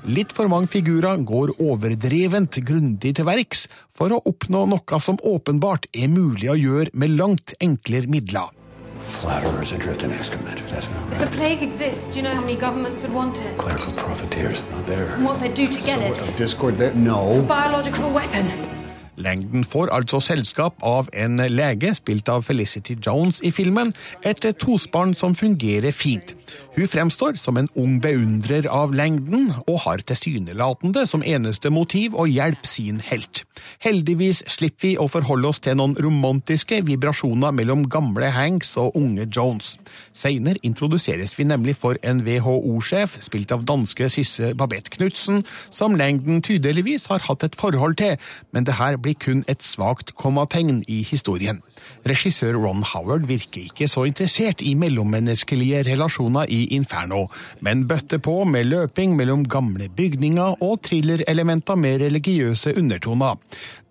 Litt 0.08 0.32
for 0.36 0.52
mange 0.52 0.72
figurer 0.72 1.22
går 1.28 1.56
overdrevent 1.60 2.62
grundig 2.64 3.16
til 3.18 3.28
verks 3.28 3.68
for 3.92 4.16
å 4.16 4.22
oppnå 4.30 4.66
noe 4.72 5.04
som 5.04 5.20
åpenbart 5.20 5.90
er 5.94 6.12
mulig 6.12 6.52
å 6.54 6.60
gjøre 6.60 6.94
med 6.94 7.18
langt 7.20 7.58
enklere 7.64 8.12
midler. 8.12 8.52
Flatterers 8.96 9.72
adrift 9.72 10.04
in 10.04 10.12
excrement. 10.12 10.66
That's 10.68 10.90
not 10.90 11.12
If 11.14 11.22
a 11.22 11.36
plague 11.36 11.64
exists, 11.64 12.08
do 12.08 12.20
you 12.20 12.24
know 12.24 12.34
how 12.34 12.42
many 12.42 12.56
governments 12.56 13.02
would 13.04 13.14
want 13.14 13.42
it? 13.42 13.58
Clerical 13.58 13.94
profiteers, 13.94 14.64
not 14.72 14.86
there. 14.86 15.08
And 15.16 15.26
what 15.26 15.40
they'd 15.40 15.54
do 15.54 15.68
to 15.68 15.82
get 15.82 16.00
it? 16.00 16.30
A 16.30 16.38
discord 16.38 16.78
there? 16.78 16.94
No. 16.94 17.42
Biological 17.44 18.12
weapon. 18.12 18.83
Lengden 19.16 19.64
får 19.64 19.92
altså 19.94 20.20
selskap 20.24 20.82
av 20.82 21.10
en 21.14 21.38
lege, 21.52 21.94
spilt 21.96 22.30
av 22.32 22.46
Felicity 22.48 22.96
Jones 22.98 23.42
i 23.46 23.52
filmen, 23.54 23.94
et 24.26 24.46
tospann 24.60 25.14
som 25.18 25.36
fungerer 25.38 25.94
fint. 25.94 26.34
Hun 26.74 26.90
fremstår 26.90 27.38
som 27.38 27.58
en 27.58 27.70
ung 27.78 28.00
beundrer 28.02 28.66
av 28.72 28.94
Langdon, 28.96 29.52
og 29.68 29.84
har 29.86 30.02
tilsynelatende 30.02 31.06
som 31.10 31.26
eneste 31.26 31.70
motiv 31.74 32.18
å 32.18 32.26
hjelpe 32.30 32.68
sin 32.68 33.02
helt. 33.06 33.44
Heldigvis 33.84 34.42
slipper 34.50 34.88
vi 34.88 34.94
å 34.98 35.06
forholde 35.12 35.52
oss 35.52 35.62
til 35.64 35.78
noen 35.78 35.94
romantiske 36.02 36.82
vibrasjoner 36.88 37.54
mellom 37.56 37.86
gamle 37.92 38.32
Hanks 38.34 38.74
og 38.82 38.98
unge 38.98 39.28
Jones. 39.30 39.76
Seinere 40.18 40.62
introduseres 40.66 41.36
vi 41.38 41.46
nemlig 41.48 41.78
for 41.78 42.00
en 42.02 42.24
WHO-sjef, 42.26 43.20
spilt 43.24 43.54
av 43.54 43.68
danske 43.70 44.10
Sisse 44.12 44.54
Babette 44.58 44.92
Knutsen, 44.98 45.44
som 45.70 45.98
Langdon 46.00 46.42
tydeligvis 46.44 47.08
har 47.12 47.24
hatt 47.28 47.46
et 47.46 47.58
forhold 47.60 48.00
til, 48.02 48.18
men 48.52 48.66
det 48.66 48.80
her 48.82 48.98
blir 49.04 49.18
kun 49.20 49.44
et 49.52 49.64
svakt 49.64 50.14
kommategn 50.20 50.82
i 50.88 51.02
historien. 51.06 51.62
Regissør 52.08 52.56
Ron 52.64 52.84
Howard 52.94 53.28
virker 53.30 53.68
ikke 53.68 53.88
så 53.92 54.06
interessert 54.08 54.64
i 54.64 54.74
mellommenneskelige 54.80 55.84
relasjoner 55.90 56.50
i 56.50 56.64
Inferno, 56.78 57.28
men 57.62 57.86
bøtter 57.88 58.22
på 58.24 58.40
med 58.48 58.70
løping 58.72 59.18
mellom 59.20 59.46
gamle 59.48 59.90
bygninger 59.94 60.64
og 60.64 60.80
thrillerelementer 60.88 61.76
med 61.76 62.02
religiøse 62.08 62.78
undertoner. 62.80 63.36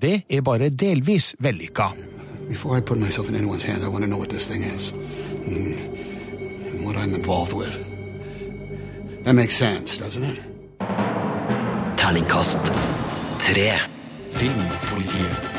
Det 0.03 0.23
er 0.29 0.43
bare 0.43 0.69
delvis 0.71 1.35
vellykka. 1.39 1.93
Before 2.49 2.77
I 2.77 2.81
put 2.81 2.99
myself 2.99 3.29
in 3.29 3.37
anyone's 3.37 3.63
hands, 3.63 3.85
I 3.85 3.89
want 3.89 4.05
to 4.05 4.09
know 4.09 4.19
what 4.19 4.29
this 4.29 4.47
thing 4.47 4.65
is. 4.65 4.93
And 5.47 6.85
what 6.85 6.97
I'm 6.97 7.15
involved 7.15 7.53
with. 7.53 7.79
That 9.25 9.35
makes 9.35 9.55
sense, 9.57 9.99
doesn't 9.99 10.25
it? 10.25 10.39
Terningkast 11.97 12.73
tre. 13.39 13.92
Filmpolitiet. 14.35 15.53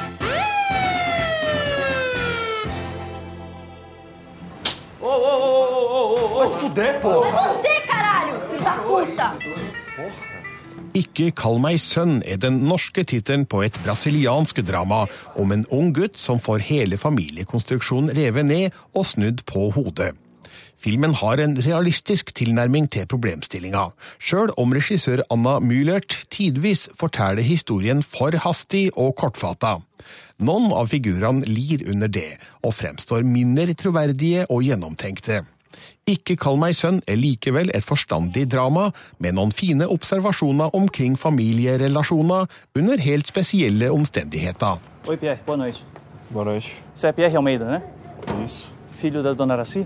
Vai 6.44 6.48
se 6.48 6.58
fuder, 6.58 7.00
pô! 7.00 7.24
É 7.24 7.32
você, 7.32 7.82
caralho! 7.88 8.42
Filho 8.50 8.64
da 8.64 8.74
puta! 8.74 9.38
Ikke 10.94 11.32
kall 11.34 11.58
meg 11.58 11.80
sønn 11.82 12.20
er 12.22 12.38
den 12.38 12.60
norske 12.68 13.02
tittelen 13.10 13.48
på 13.50 13.64
et 13.66 13.80
brasiliansk 13.86 14.60
drama 14.68 15.06
om 15.40 15.54
en 15.56 15.64
ung 15.74 15.90
gutt 15.96 16.20
som 16.22 16.42
får 16.44 16.62
hele 16.68 17.00
familiekonstruksjonen 17.02 18.14
revet 18.14 18.46
ned 18.46 18.78
og 18.94 19.08
snudd 19.10 19.42
på 19.50 19.72
hodet. 19.74 20.12
Filmen 20.84 21.14
har 21.16 21.40
en 21.40 21.56
realistisk 21.64 22.34
tilnærming 22.36 22.90
til 22.92 23.08
problemstillinga, 23.08 23.86
sjøl 24.20 24.52
om 24.60 24.74
regissør 24.76 25.24
Anna 25.32 25.60
Mühlert 25.64 26.18
tidvis 26.34 26.90
forteller 27.00 27.46
historien 27.46 28.04
for 28.04 28.36
hastig 28.44 28.90
og 29.00 29.16
kortfatta. 29.22 29.78
Noen 30.44 30.74
av 30.76 30.90
figurene 30.92 31.48
lir 31.48 31.86
under 31.88 32.12
det, 32.12 32.36
og 32.66 32.76
fremstår 32.76 33.24
mindre 33.24 33.78
troverdige 33.80 34.44
og 34.50 34.66
gjennomtenkte. 34.68 35.44
Ikke 36.04 36.36
kall 36.36 36.58
meg 36.60 36.76
sønn 36.76 37.00
er 37.08 37.16
likevel 37.16 37.72
et 37.72 37.86
forstandig 37.88 38.44
drama, 38.52 38.90
med 39.24 39.38
noen 39.38 39.54
fine 39.56 39.88
observasjoner 39.88 40.76
omkring 40.76 41.16
familierelasjoner 41.20 42.50
under 42.76 43.04
helt 43.08 43.32
spesielle 43.32 43.92
omstendigheter. 43.92 44.84
Oi, 45.08 45.16
Pierre. 45.16 45.40
Boa 45.46 45.58
noite. 45.64 45.86
Boa 46.30 46.46
noite. 46.46 46.76
Você 46.94 47.08
é 47.08 47.12
Pierre 47.14 47.38
Almeida, 47.38 47.66
né? 47.66 47.82
Isso. 48.46 48.68
Filho 48.96 49.24
da 49.24 49.34
dona 49.34 49.54
Araci? 49.54 49.86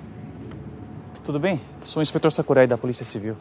Tudo 1.28 1.42
bem? 1.44 1.60
Sou 1.84 2.00
o 2.00 2.04
inspetor 2.06 2.32
Sakurai 2.32 2.68
da 2.72 2.78
Polícia 2.78 3.04
Civil. 3.04 3.36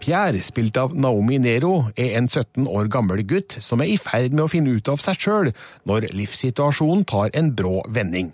Pierre, 0.00 0.40
spilt 0.40 0.78
av 0.80 0.94
Naomi 0.96 1.36
Nero, 1.36 1.90
er 1.92 2.14
en 2.16 2.28
17 2.30 2.64
år 2.64 2.88
gammel 2.88 3.20
gutt 3.28 3.58
som 3.60 3.82
er 3.84 3.90
i 3.92 3.98
ferd 4.00 4.32
med 4.32 4.46
å 4.46 4.48
finne 4.48 4.72
ut 4.72 4.88
av 4.88 5.02
seg 5.04 5.20
sjøl 5.20 5.50
når 5.84 6.08
livssituasjonen 6.16 7.04
tar 7.04 7.28
en 7.36 7.52
brå 7.52 7.82
vending. 7.92 8.32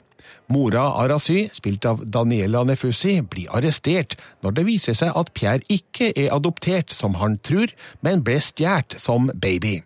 Mora 0.54 0.84
Arasy, 1.02 1.48
spilt 1.50 1.88
av 1.90 2.04
Daniela 2.06 2.62
Nefussi, 2.62 3.18
blir 3.26 3.50
arrestert 3.50 4.14
når 4.46 4.54
det 4.60 4.66
viser 4.70 4.94
seg 4.94 5.18
at 5.18 5.34
Pierre 5.34 5.66
ikke 5.66 6.12
er 6.14 6.30
adoptert 6.38 6.94
som 6.94 7.18
han 7.18 7.40
tror, 7.42 7.74
men 8.06 8.22
ble 8.22 8.38
stjålet 8.38 9.00
som 9.02 9.32
baby. 9.34 9.80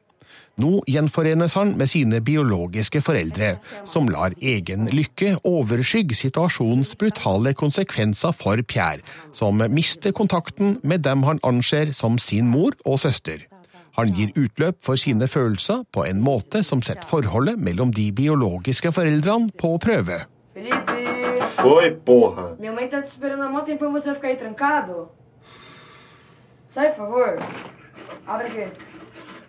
Nå 0.61 0.81
gjenforenes 0.91 1.55
han 1.57 1.73
med 1.79 1.89
sine 1.89 2.21
biologiske 2.25 3.01
foreldre, 3.05 3.55
som 3.89 4.09
lar 4.13 4.35
egen 4.37 4.91
lykke 4.93 5.39
overskygge 5.49 6.19
situasjonens 6.19 6.93
brutale 7.01 7.55
konsekvenser 7.57 8.35
for 8.37 8.61
Pierre, 8.69 9.05
som 9.33 9.63
mister 9.73 10.13
kontakten 10.17 10.77
med 10.83 11.07
dem 11.07 11.25
han 11.25 11.41
anser 11.47 11.95
som 11.97 12.19
sin 12.19 12.51
mor 12.51 12.77
og 12.85 13.01
søster. 13.01 13.47
Han 13.97 14.13
gir 14.15 14.35
utløp 14.39 14.79
for 14.85 15.01
sine 15.01 15.29
følelser 15.29 15.83
på 15.93 16.05
en 16.07 16.21
måte 16.25 16.63
som 16.67 16.83
setter 16.83 17.09
forholdet 17.09 17.59
mellom 17.59 17.95
de 17.97 18.11
biologiske 18.13 18.93
foreldrene 18.93 19.51
på 19.59 19.75
prøve. 19.83 20.23
Foi, 21.61 21.91
porra! 21.93 22.57
Minha 22.59 22.73
mãe 22.73 22.89
tá 22.89 23.03
te 23.03 23.09
esperando 23.09 23.43
há 23.43 23.49
mó 23.49 23.61
tempão 23.61 23.91
e 23.91 23.93
você 23.93 24.07
vai 24.07 24.15
ficar 24.15 24.29
aí 24.29 24.37
trancado? 24.37 25.11
Sai, 26.67 26.89
por 26.89 26.97
favor. 26.97 27.37
Abre 28.27 28.47
aqui. 28.47 28.90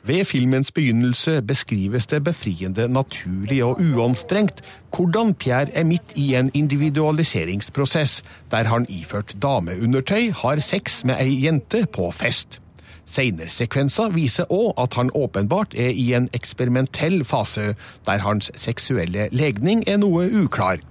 Ved 0.03 0.25
filmens 0.25 0.71
begynnelse 0.71 1.41
beskrives 1.45 2.07
det 2.09 2.23
befriende 2.23 2.87
naturlig 2.87 3.59
og 3.63 3.81
uanstrengt 3.81 4.63
hvordan 4.95 5.33
Pierre 5.33 5.69
er 5.77 5.83
midt 5.85 6.15
i 6.15 6.33
en 6.35 6.49
individualiseringsprosess, 6.53 8.23
der 8.51 8.63
han 8.63 8.85
iført 8.89 9.35
dameundertøy 9.41 10.31
har 10.41 10.59
sex 10.59 11.03
med 11.05 11.21
ei 11.21 11.45
jente 11.45 11.85
på 11.93 12.09
fest. 12.11 12.57
Seinersekvenser 13.05 14.09
viser 14.15 14.49
òg 14.49 14.73
at 14.81 14.97
han 14.97 15.13
åpenbart 15.13 15.77
er 15.77 15.93
i 15.93 16.13
en 16.17 16.29
eksperimentell 16.33 17.21
fase, 17.25 17.75
der 18.05 18.25
hans 18.25 18.51
seksuelle 18.55 19.29
legning 19.31 19.83
er 19.87 20.01
noe 20.01 20.25
uklar. 20.43 20.81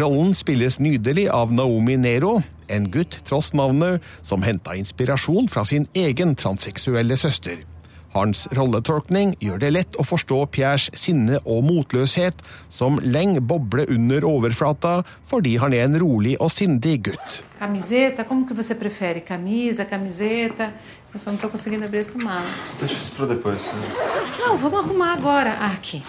Rollen 0.00 0.34
spilles 0.34 0.80
nydelig 0.80 1.28
av 1.30 1.52
Naomi 1.54 1.96
Nero, 1.96 2.40
en 2.68 2.90
gutt 2.90 3.20
tross 3.28 3.54
navnet, 3.54 4.02
som 4.22 4.42
henta 4.42 4.74
inspirasjon 4.78 5.50
fra 5.50 5.64
sin 5.64 5.86
egen 5.94 6.34
transseksuelle 6.34 7.16
søster. 7.16 7.69
Hans 8.14 8.48
rolletolkning 8.56 9.36
gjør 9.38 9.60
det 9.62 9.70
lett 9.72 9.96
å 10.00 10.02
forstå 10.02 10.40
Pierres 10.50 10.88
sinne 10.98 11.38
og 11.44 11.62
motløshet, 11.68 12.34
som 12.68 12.98
lenge 13.04 13.38
bobler 13.40 13.86
under 13.94 14.26
overflata 14.26 14.96
fordi 15.30 15.56
han 15.62 15.72
er 15.76 15.84
en 15.86 15.94
rolig 16.02 16.34
og 16.42 16.50
sindig 16.50 16.96
gutt. 17.06 17.42
Camiseta, 17.60 18.24
como 18.24 18.46
que 18.46 18.54
você 18.54 18.74
prefere? 18.74 19.20
Camisa, 19.20 19.84
camiseta? 19.84 20.72
Eu 21.12 21.18
só 21.20 21.30
não 21.30 21.38
tô 21.38 21.48
conseguindo 21.48 21.84
abrir 21.84 21.98
essa 21.98 22.16
mala. 22.18 22.46
Deixa 22.78 22.94
isso 22.94 23.12
pra 23.12 23.26
depois. 23.26 23.72
né? 23.72 23.82
Não, 24.38 24.56
vamos 24.56 24.80
arrumar 24.80 25.12
agora. 25.14 25.56
Ah, 25.60 25.72
aqui. 25.72 26.02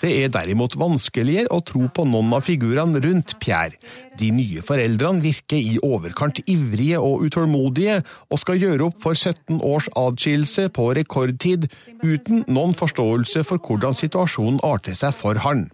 Det 0.00 0.10
er 0.16 0.30
derimot 0.32 0.78
vanskeligere 0.80 1.50
å 1.52 1.60
tro 1.66 1.82
på 1.92 2.06
noen 2.08 2.32
av 2.32 2.46
figurene 2.46 3.02
rundt 3.04 3.34
Pierre. 3.42 3.76
De 4.16 4.30
nye 4.32 4.62
foreldrene 4.64 5.20
virker 5.24 5.60
i 5.60 5.76
overkant 5.84 6.40
ivrige 6.48 7.00
og 7.04 7.26
utålmodige, 7.26 7.98
og 8.32 8.40
skal 8.40 8.60
gjøre 8.62 8.88
opp 8.88 9.00
for 9.02 9.18
17 9.18 9.60
års 9.60 9.90
adskillelse 10.00 10.70
på 10.76 10.88
rekordtid, 10.96 11.68
uten 12.00 12.46
noen 12.48 12.72
forståelse 12.76 13.44
for 13.48 13.60
hvordan 13.60 13.96
situasjonen 13.96 14.62
arter 14.64 14.96
seg 14.96 15.12
for 15.16 15.40
han. 15.44 15.68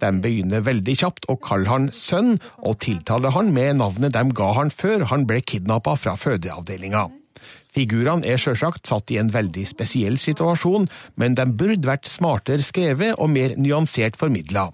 De 0.00 0.12
begynner 0.24 0.64
veldig 0.64 0.96
kjapt 1.02 1.28
å 1.32 1.36
kalle 1.40 1.68
han 1.68 1.90
sønn, 1.92 2.36
og 2.64 2.80
tiltaler 2.84 3.36
han 3.36 3.52
med 3.52 3.80
navnet 3.82 4.16
de 4.16 4.24
ga 4.36 4.52
han 4.56 4.72
før 4.72 5.08
han 5.12 5.28
ble 5.28 5.42
kidnappa 5.44 5.96
fra 6.00 6.16
fødeavdelinga. 6.20 7.08
Figurene 7.76 8.24
er 8.24 8.40
sjølsagt 8.40 8.88
satt 8.88 9.12
i 9.12 9.18
en 9.20 9.28
veldig 9.28 9.66
spesiell 9.68 10.16
situasjon, 10.16 10.88
men 11.20 11.36
de 11.36 11.44
burde 11.44 11.84
vært 11.84 12.08
smartere 12.08 12.64
skrevet 12.64 13.18
og 13.20 13.28
mer 13.34 13.52
nyansert 13.60 14.16
formidla. 14.16 14.70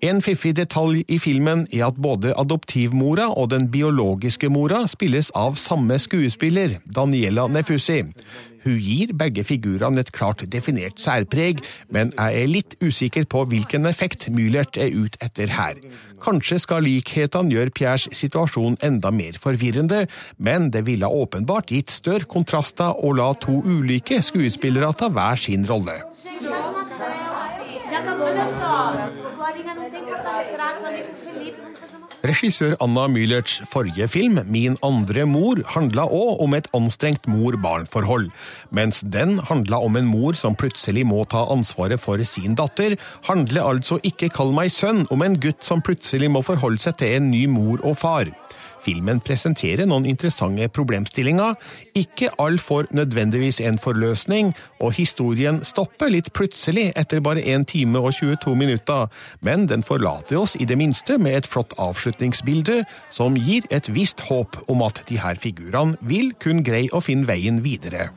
En 0.00 0.22
fiffig 0.24 0.54
detalj 0.56 1.02
i 1.12 1.18
filmen 1.20 1.66
er 1.76 1.90
at 1.90 1.98
både 2.00 2.32
adoptivmora 2.40 3.26
og 3.36 3.50
den 3.52 3.66
biologiske 3.72 4.48
mora 4.48 4.86
spilles 4.88 5.28
av 5.36 5.58
samme 5.60 5.98
skuespiller, 6.00 6.78
Daniela 6.88 7.44
Nefussi. 7.52 7.98
Hun 8.64 8.78
gir 8.80 9.12
begge 9.16 9.44
figurene 9.44 10.00
et 10.00 10.12
klart 10.16 10.46
definert 10.52 11.00
særpreg, 11.00 11.60
men 11.92 12.12
jeg 12.16 12.40
er 12.42 12.48
litt 12.48 12.76
usikker 12.80 13.28
på 13.28 13.44
hvilken 13.52 13.88
effekt 13.88 14.28
Mühlert 14.32 14.80
er 14.80 14.92
ute 14.92 15.20
etter 15.24 15.52
her. 15.52 15.80
Kanskje 16.24 16.60
skal 16.64 16.84
likhetene 16.88 17.52
gjøre 17.52 17.72
Pierres 17.76 18.08
situasjon 18.16 18.78
enda 18.84 19.12
mer 19.12 19.36
forvirrende, 19.40 20.06
men 20.36 20.70
det 20.72 20.86
ville 20.88 21.08
åpenbart 21.08 21.72
gitt 21.72 21.92
større 21.92 22.28
kontraster 22.28 22.96
å 22.96 23.12
la 23.16 23.32
to 23.40 23.60
ulike 23.64 24.20
skuespillere 24.24 24.92
ta 24.96 25.12
hver 25.12 25.40
sin 25.40 25.68
rolle. 25.68 26.00
Regissør 32.20 32.74
Anna 32.84 33.06
Mühlerts 33.08 33.60
forrige 33.68 34.08
film, 34.08 34.40
Min 34.46 34.76
andre 34.84 35.24
mor, 35.26 35.62
handla 35.74 36.04
òg 36.04 36.42
om 36.44 36.54
et 36.54 36.68
anstrengt 36.76 37.28
mor-barn-forhold. 37.30 38.28
Mens 38.76 39.00
den 39.00 39.38
handla 39.48 39.80
om 39.80 39.96
en 39.96 40.10
mor 40.10 40.36
som 40.36 40.56
plutselig 40.56 41.06
må 41.08 41.24
ta 41.24 41.46
ansvaret 41.52 42.00
for 42.00 42.20
sin 42.28 42.54
datter, 42.54 42.98
handler 43.28 43.72
altså 43.72 44.00
Ikke 44.04 44.28
kall 44.28 44.52
meg 44.56 44.72
sønn 44.74 45.06
om 45.10 45.24
en 45.24 45.40
gutt 45.40 45.64
som 45.64 45.80
plutselig 45.80 46.30
må 46.30 46.44
forholde 46.44 46.84
seg 46.84 47.00
til 47.00 47.16
en 47.16 47.32
ny 47.32 47.46
mor 47.48 47.80
og 47.80 47.96
far. 48.04 48.28
Filmen 48.84 49.20
presenterer 49.24 49.88
noen 49.88 50.06
interessante 50.08 50.68
problemstillinger. 50.72 51.56
Ikke 51.98 52.30
all 52.40 52.58
får 52.60 52.90
nødvendigvis 52.96 53.60
en 53.64 53.78
forløsning, 53.80 54.54
og 54.80 54.94
historien 54.96 55.60
stopper 55.66 56.12
litt 56.12 56.32
plutselig 56.36 56.90
etter 56.96 57.22
bare 57.24 57.44
1 57.44 57.68
time 57.70 58.00
og 58.00 58.14
22 58.16 58.56
minutter, 58.56 59.08
men 59.40 59.66
den 59.70 59.84
forlater 59.86 60.40
oss 60.40 60.56
i 60.56 60.68
det 60.68 60.78
minste 60.80 61.18
med 61.18 61.40
et 61.40 61.50
flott 61.50 61.76
avslutningsbilde 61.78 62.82
som 63.10 63.36
gir 63.36 63.68
et 63.70 63.92
visst 63.92 64.24
håp 64.30 64.56
om 64.70 64.84
at 64.86 65.02
de 65.08 65.20
her 65.20 65.36
figurene 65.40 65.98
vil 66.00 66.32
kunne 66.40 66.64
greie 66.66 66.92
å 66.92 67.02
finne 67.04 67.28
veien 67.28 67.62
videre. 67.64 68.10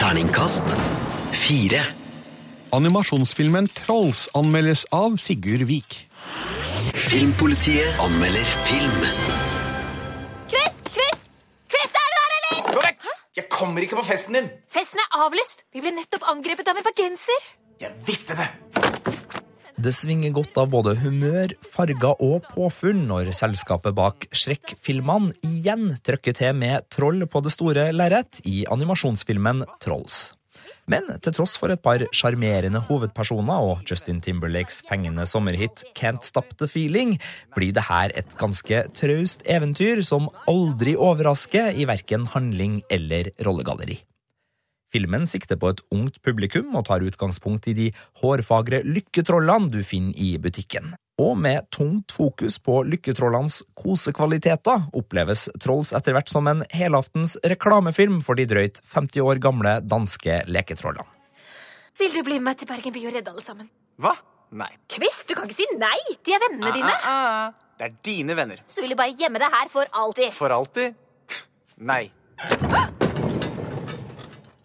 Terningkast 0.00 0.74
fire. 1.32 1.82
Animasjonsfilmen 2.72 3.66
Trolls 3.74 4.28
anmeldes 4.34 4.84
av 4.94 5.16
Sigurd 5.18 5.66
Vik. 5.66 6.09
Filmpolitiet 6.94 7.98
anmelder 8.02 8.46
film. 8.66 9.02
Chris! 10.50 10.74
Chris! 10.90 11.20
Chris, 11.70 11.92
er 11.94 12.06
du 12.06 12.16
der, 12.16 12.32
eller? 12.36 12.72
Gå 12.74 12.82
vekk! 12.84 13.06
Jeg 13.38 13.46
kommer 13.52 13.84
ikke 13.84 13.98
på 14.00 14.04
festen 14.08 14.38
din! 14.38 14.48
Festen 14.72 15.02
er 15.02 15.20
avlyst. 15.24 15.64
Vi 15.74 15.82
ble 15.84 15.92
nettopp 15.94 16.26
angrepet 16.32 16.70
av 16.70 16.80
en 16.80 16.86
bergenser. 16.86 17.46
Jeg 17.80 17.94
visste 18.08 18.36
det! 18.38 18.48
Det 19.80 19.94
svinger 19.96 20.34
godt 20.36 20.58
av 20.60 20.68
både 20.74 20.96
humør, 21.00 21.54
farger 21.72 22.18
og 22.20 22.44
påfugl 22.52 22.98
når 23.06 23.30
selskapet 23.38 23.96
bak 23.96 24.26
Shrek-filmene 24.36 25.32
igjen 25.46 25.94
trykker 26.04 26.36
til 26.36 26.58
med 26.58 26.90
troll 26.92 27.24
på 27.30 27.40
det 27.46 27.54
store 27.54 27.86
lerret 27.96 28.42
i 28.44 28.66
animasjonsfilmen 28.68 29.64
Trolls. 29.80 30.26
Men 30.90 31.06
til 31.22 31.34
tross 31.36 31.54
for 31.60 31.70
et 31.70 31.82
par 31.82 32.02
sjarmerende 32.16 32.82
hovedpersoner 32.88 33.62
og 33.70 33.84
Justin 33.86 34.18
Timberlakes 34.24 34.80
fengende 34.88 35.26
sommerhit 35.28 35.84
Can't 35.94 36.26
Stop 36.26 36.56
The 36.58 36.66
Feeling, 36.70 37.16
blir 37.54 37.74
det 37.76 37.86
her 37.86 38.10
et 38.18 38.34
ganske 38.40 38.82
traust 38.98 39.46
eventyr 39.46 40.02
som 40.06 40.30
aldri 40.50 40.96
overrasker 40.98 41.78
i 41.78 41.86
verken 41.90 42.26
handling 42.34 42.80
eller 42.90 43.30
rollegalleri. 43.46 44.00
Filmen 44.90 45.26
sikter 45.30 45.58
på 45.60 45.70
et 45.70 45.82
ungt 45.94 46.18
publikum 46.26 46.74
og 46.74 46.88
tar 46.88 47.04
utgangspunkt 47.06 47.68
i 47.70 47.76
de 47.76 47.90
hårfagre 48.22 48.82
lykketrollene 48.86 49.70
du 49.70 49.80
finner 49.86 50.18
i 50.18 50.32
butikken. 50.42 50.94
Og 51.20 51.36
med 51.38 51.68
tungt 51.74 52.14
fokus 52.16 52.56
på 52.64 52.80
lykketrollenes 52.88 53.60
kosekvaliteter 53.78 54.88
oppleves 54.96 55.46
Trolls 55.60 55.92
etter 55.96 56.16
hvert 56.16 56.32
som 56.32 56.48
en 56.50 56.64
helaftens 56.72 57.36
reklamefilm 57.44 58.22
for 58.24 58.40
de 58.40 58.48
drøyt 58.50 58.80
50 58.88 59.26
år 59.26 59.42
gamle 59.42 59.78
danske 59.84 60.42
leketrollene. 60.48 61.06
Vil 62.00 62.14
du 62.16 62.22
bli 62.24 62.38
med 62.40 62.48
meg 62.48 62.60
til 62.60 62.70
Bergen 62.70 62.94
by 62.94 63.02
og 63.04 63.16
redde 63.18 63.34
alle 63.34 63.44
sammen? 63.44 63.68
Hva? 64.00 64.14
Nei. 64.56 64.70
Kvist, 64.90 65.26
du 65.28 65.36
kan 65.36 65.46
ikke 65.46 65.60
si 65.60 65.68
nei! 65.78 65.98
De 66.24 66.34
er 66.34 66.40
vennene 66.48 66.72
dine. 66.74 66.94
Ah, 67.04 67.10
ah, 67.12 67.50
ah. 67.50 67.68
Det 67.80 67.86
er 67.86 68.00
dine 68.04 68.36
venner. 68.36 68.64
Så 68.66 68.82
vil 68.82 68.96
du 68.96 68.98
bare 68.98 69.14
gjemme 69.16 69.40
deg 69.42 69.52
her 69.52 69.70
for 69.72 70.00
alltid. 70.02 70.32
For 70.36 70.56
alltid? 70.56 70.96
Nei. 71.76 72.06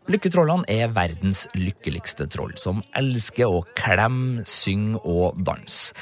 Lykketrollene 0.06 0.68
er 0.70 0.92
verdens 0.94 1.48
lykkeligste 1.58 2.28
troll, 2.30 2.54
som 2.62 2.84
elsker 2.94 3.50
å 3.50 3.64
klemme, 3.74 4.44
synge 4.46 5.02
og 5.02 5.40
danse. 5.48 5.96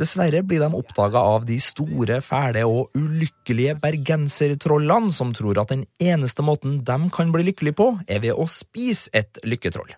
Dessverre 0.00 0.40
blir 0.48 0.62
de 0.62 0.70
oppdaga 0.78 1.20
av 1.34 1.44
de 1.44 1.58
store, 1.60 2.22
fæle 2.24 2.62
og 2.64 2.96
ulykkelige 2.96 3.74
bergensertrollene, 3.82 5.12
som 5.12 5.34
tror 5.36 5.60
at 5.60 5.74
den 5.74 5.84
eneste 6.00 6.40
måten 6.40 6.78
de 6.88 6.98
kan 7.12 7.34
bli 7.34 7.50
lykkelige 7.50 7.76
på, 7.82 7.90
er 8.08 8.24
ved 8.24 8.32
å 8.32 8.48
spise 8.48 9.12
et 9.12 9.42
lykketroll. 9.44 9.92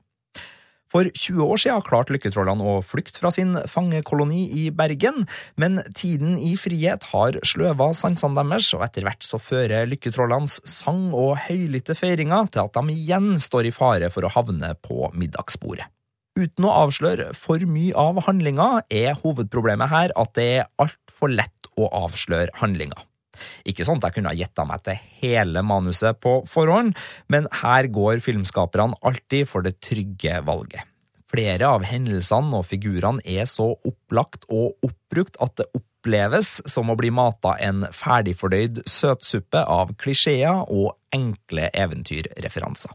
For 0.93 1.09
20 1.09 1.41
år 1.41 1.61
siden 1.63 1.85
klarte 1.87 2.13
lykketrollene 2.13 2.67
å 2.69 2.81
flykte 2.85 3.23
fra 3.23 3.31
sin 3.33 3.57
fangekoloni 3.71 4.43
i 4.61 4.67
Bergen, 4.77 5.25
men 5.57 5.81
tiden 5.97 6.37
i 6.37 6.53
frihet 6.61 7.07
har 7.15 7.39
sløva 7.49 7.89
sansene 7.97 8.45
deres, 8.45 8.69
og 8.77 8.85
etter 8.85 9.07
hvert 9.07 9.25
så 9.25 9.41
fører 9.41 9.89
lykketrollenes 9.89 10.59
sang 10.69 11.09
og 11.17 11.39
høylytte 11.47 11.97
feiringer 11.97 12.53
til 12.53 12.67
at 12.67 12.77
de 12.77 12.99
igjen 12.99 13.33
står 13.41 13.71
i 13.71 13.75
fare 13.75 14.13
for 14.13 14.29
å 14.29 14.33
havne 14.37 14.75
på 14.85 15.09
middagsbordet. 15.17 15.89
Uten 16.37 16.65
å 16.65 16.77
avsløre 16.87 17.33
for 17.37 17.61
mye 17.69 17.97
av 17.99 18.21
handlinga, 18.29 18.69
er 18.93 19.17
hovedproblemet 19.21 19.93
her 19.93 20.15
at 20.17 20.37
det 20.37 20.47
er 20.61 20.69
altfor 20.81 21.33
lett 21.33 21.73
å 21.77 21.89
avsløre 22.05 22.53
handlinga. 22.61 23.01
Ikke 23.69 23.87
sånn 23.87 24.01
at 24.01 24.11
jeg 24.11 24.19
kunne 24.19 24.33
ha 24.33 24.39
gjetta 24.39 24.67
meg 24.69 24.85
til 24.87 24.99
hele 25.23 25.65
manuset 25.67 26.19
på 26.23 26.41
forhånd, 26.49 26.97
men 27.33 27.49
her 27.63 27.89
går 27.93 28.23
filmskaperne 28.25 28.99
alltid 29.03 29.49
for 29.51 29.67
det 29.67 29.79
trygge 29.85 30.41
valget. 30.47 30.89
Flere 31.33 31.71
av 31.79 31.87
hendelsene 31.89 32.59
og 32.59 32.67
figurene 32.69 33.23
er 33.25 33.47
så 33.49 33.71
opplagt 33.89 34.45
og 34.53 34.77
oppbrukt 34.85 35.39
at 35.41 35.57
det 35.63 35.71
oppleves 35.73 36.59
som 36.69 36.93
å 36.93 36.97
bli 36.99 37.09
mata 37.15 37.55
en 37.63 37.87
ferdigfordøyd 37.97 38.83
søtsuppe 38.85 39.65
av 39.65 39.95
klisjeer 40.03 40.67
og 40.69 40.93
enkle 41.15 41.71
eventyrreferanser. 41.73 42.93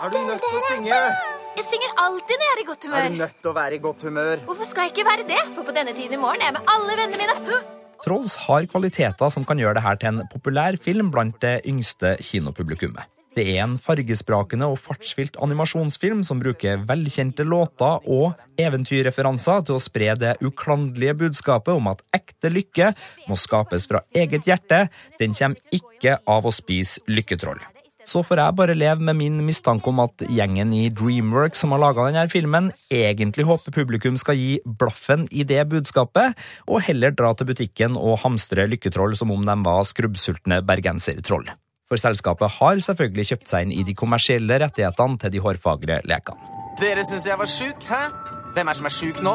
Er 0.00 0.10
du 0.10 0.18
nødt 0.26 0.42
til 0.48 0.58
å 0.58 0.64
synge? 0.72 1.39
Jeg 1.60 1.66
synger 1.68 1.90
alltid 2.00 2.38
når 2.40 2.46
jeg 2.46 2.54
er 2.54 2.60
i 2.60 2.64
godt 2.64 2.84
humør. 2.86 3.02
Er 3.04 3.10
du 3.12 3.16
nødt 3.20 3.34
til 3.36 3.50
å 3.50 3.52
være 3.52 3.76
i 3.76 3.80
godt 3.84 4.02
humør? 4.06 4.42
Hvorfor 4.48 4.64
skal 4.64 4.86
jeg 4.86 4.92
ikke 4.94 5.02
være 5.04 5.24
det? 5.28 5.40
For 5.52 5.66
på 5.68 5.74
denne 5.76 5.92
tiden 5.92 6.16
i 6.16 6.20
morgen 6.22 6.40
er 6.40 6.48
jeg 6.48 6.54
med 6.56 6.68
alle 6.72 6.94
vennene 6.96 7.18
mine. 7.20 7.56
Trolls 8.00 8.36
har 8.46 8.68
kvaliteter 8.72 9.32
som 9.34 9.44
kan 9.44 9.58
gjøre 9.60 9.76
det 9.76 9.82
her 9.84 9.98
til 10.00 10.08
en 10.08 10.22
populær 10.32 10.78
film 10.80 11.10
blant 11.12 11.36
det 11.42 11.58
yngste 11.68 12.14
kinopublikummet. 12.24 13.04
Det 13.36 13.44
er 13.44 13.60
en 13.66 13.74
fargesprakende 13.78 14.70
og 14.72 14.80
fartsfylt 14.80 15.36
animasjonsfilm 15.44 16.22
som 16.26 16.40
bruker 16.40 16.80
velkjente 16.88 17.44
låter 17.44 18.08
og 18.08 18.40
eventyrreferanser 18.58 19.66
til 19.68 19.76
å 19.76 19.82
spre 19.84 20.14
det 20.16 20.38
uklanderlige 20.40 21.18
budskapet 21.26 21.76
om 21.76 21.90
at 21.92 22.00
ekte 22.16 22.54
lykke 22.56 22.88
må 23.28 23.36
skapes 23.36 23.84
fra 23.90 24.00
eget 24.16 24.48
hjerte. 24.48 24.86
Den 25.20 25.36
kommer 25.36 25.76
ikke 25.76 26.16
av 26.24 26.48
å 26.48 26.54
spise 26.56 27.04
lykketroll. 27.12 27.60
Så 28.08 28.22
får 28.24 28.40
jeg 28.40 28.56
bare 28.56 28.76
leve 28.76 29.04
med 29.04 29.18
min 29.18 29.40
mistanke 29.44 29.90
om 29.90 30.00
at 30.04 30.24
gjengen 30.24 30.72
i 30.74 30.88
Dreamworks 30.88 31.62
som 31.62 31.74
har 31.74 31.82
laga 31.82 32.06
denne 32.08 32.26
filmen, 32.32 32.70
egentlig 32.90 33.46
håper 33.48 33.74
publikum 33.74 34.16
skal 34.20 34.38
gi 34.38 34.58
blaffen 34.64 35.26
i 35.30 35.44
det 35.44 35.62
budskapet, 35.70 36.38
og 36.66 36.84
heller 36.86 37.14
dra 37.16 37.32
til 37.36 37.50
butikken 37.50 37.98
og 38.00 38.22
hamstre 38.24 38.66
lykketroll 38.70 39.16
som 39.18 39.32
om 39.34 39.44
de 39.46 39.56
var 39.66 39.84
skrubbsultne 39.88 40.62
bergensertroll. 40.66 41.48
For 41.90 42.00
selskapet 42.00 42.56
har 42.60 42.80
selvfølgelig 42.86 43.32
kjøpt 43.32 43.50
seg 43.50 43.66
inn 43.66 43.74
i 43.74 43.84
de 43.86 43.96
kommersielle 43.98 44.60
rettighetene 44.62 45.18
til 45.20 45.34
de 45.34 45.42
hårfagre 45.42 46.00
lekene. 46.06 46.58
Dere 46.80 47.02
syns 47.04 47.26
jeg 47.28 47.36
var 47.36 47.50
sjuk, 47.50 47.88
hæ? 47.90 48.04
Hvem 48.54 48.70
er 48.70 48.78
som 48.78 48.86
er 48.88 48.94
sjuk 48.94 49.20
nå? 49.26 49.34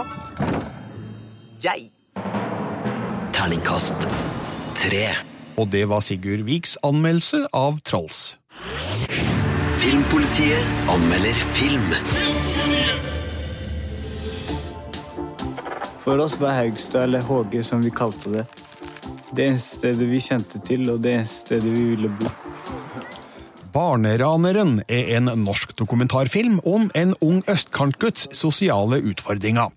Jeg. 1.64 1.92
Terningkast 3.36 4.08
tre. 4.80 5.06
Og 5.60 5.70
det 5.72 5.86
var 5.92 6.04
Sigurd 6.04 6.44
Viks 6.48 6.76
anmeldelse 6.84 7.46
av 7.56 7.80
Trolls. 7.88 8.36
Filmpolitiet 9.86 10.66
anmelder 10.90 11.34
film. 11.34 11.94
For 16.00 16.18
oss 16.20 16.40
var 16.42 16.52
Haugstad, 16.52 17.04
eller 17.04 17.22
HG 17.22 17.64
som 17.66 17.82
vi 17.82 17.92
kalte 17.92 18.30
det, 18.30 18.46
det 19.32 19.46
eneste 19.46 19.78
stedet 19.78 20.10
vi 20.10 20.24
kjente 20.26 20.64
til, 20.66 20.90
og 20.90 21.06
det 21.06 21.14
eneste 21.20 21.46
stedet 21.46 21.70
vi 21.78 21.84
ville 21.92 22.10
bo. 22.10 22.45
Barneraneren 23.76 24.78
er 24.88 25.10
en 25.18 25.28
norsk 25.42 25.74
dokumentarfilm 25.76 26.62
om 26.64 26.86
en 26.96 27.10
ung 27.20 27.42
østkantgutts 27.52 28.30
sosiale 28.32 29.02
utfordringer. 29.04 29.74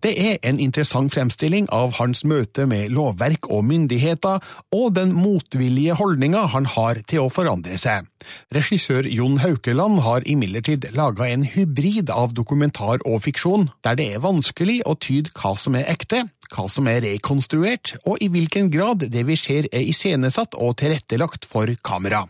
Det 0.00 0.12
er 0.16 0.38
en 0.48 0.56
interessant 0.56 1.12
fremstilling 1.12 1.66
av 1.68 1.98
hans 1.98 2.24
møte 2.24 2.64
med 2.70 2.94
lovverk 2.96 3.50
og 3.52 3.66
myndigheter, 3.68 4.40
og 4.72 4.94
den 4.96 5.12
motvillige 5.12 5.98
holdninga 6.00 6.46
han 6.54 6.70
har 6.78 7.02
til 7.04 7.26
å 7.26 7.32
forandre 7.34 7.76
seg. 7.76 8.08
Regissør 8.56 9.04
Jon 9.12 9.36
Haukeland 9.44 10.00
har 10.06 10.24
imidlertid 10.24 10.88
laga 10.96 11.28
en 11.28 11.44
hybrid 11.44 12.08
av 12.08 12.32
dokumentar 12.32 13.04
og 13.04 13.20
fiksjon, 13.26 13.68
der 13.84 14.00
det 14.00 14.14
er 14.14 14.24
vanskelig 14.24 14.80
å 14.88 14.96
tyde 14.96 15.34
hva 15.36 15.52
som 15.60 15.76
er 15.76 15.92
ekte, 15.92 16.24
hva 16.50 16.66
som 16.70 16.88
er 16.90 17.02
rekonstruert, 17.04 17.96
og 18.06 18.22
i 18.22 18.30
hvilken 18.32 18.70
grad 18.72 19.06
det 19.12 19.26
vi 19.28 19.38
ser 19.38 19.68
er 19.72 19.86
iscenesatt 19.86 20.58
og 20.58 20.78
tilrettelagt 20.82 21.48
for 21.48 21.70
kamera. 21.84 22.26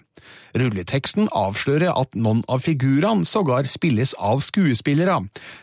Rulleteksten 0.52 1.30
avslører 1.32 1.94
at 1.96 2.12
noen 2.14 2.42
av 2.52 2.62
figurene 2.66 3.26
sågar 3.26 3.68
spilles 3.72 4.12
av 4.20 4.42
skuespillere. 4.44 5.16